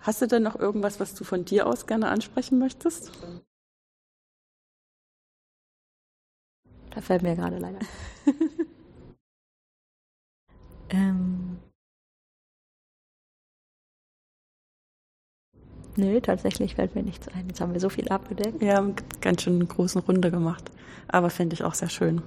[0.00, 3.12] Hast du denn noch irgendwas, was du von dir aus gerne ansprechen möchtest?
[6.98, 7.78] Da fällt mir gerade leider.
[10.90, 11.58] ähm.
[15.94, 17.46] Nö, tatsächlich fällt mir nichts ein.
[17.46, 18.60] Jetzt haben wir so viel abgedeckt.
[18.60, 18.84] Ja,
[19.20, 20.72] ganz schön eine große Runde gemacht.
[21.06, 22.20] Aber finde ich auch sehr schön.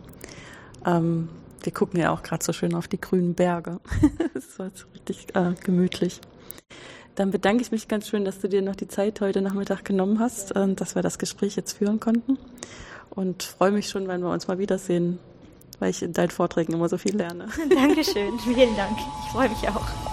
[0.85, 1.27] Ähm,
[1.63, 3.81] wir gucken ja auch gerade so schön auf die grünen Berge.
[4.33, 6.21] das war jetzt richtig äh, gemütlich.
[7.15, 10.19] Dann bedanke ich mich ganz schön, dass du dir noch die Zeit heute Nachmittag genommen
[10.19, 12.37] hast, äh, dass wir das Gespräch jetzt führen konnten
[13.11, 15.19] und freue mich schon, wenn wir uns mal wiedersehen,
[15.79, 17.47] weil ich in deinen Vorträgen immer so viel lerne.
[17.69, 18.97] Dankeschön, vielen Dank.
[19.25, 20.10] Ich freue mich auch.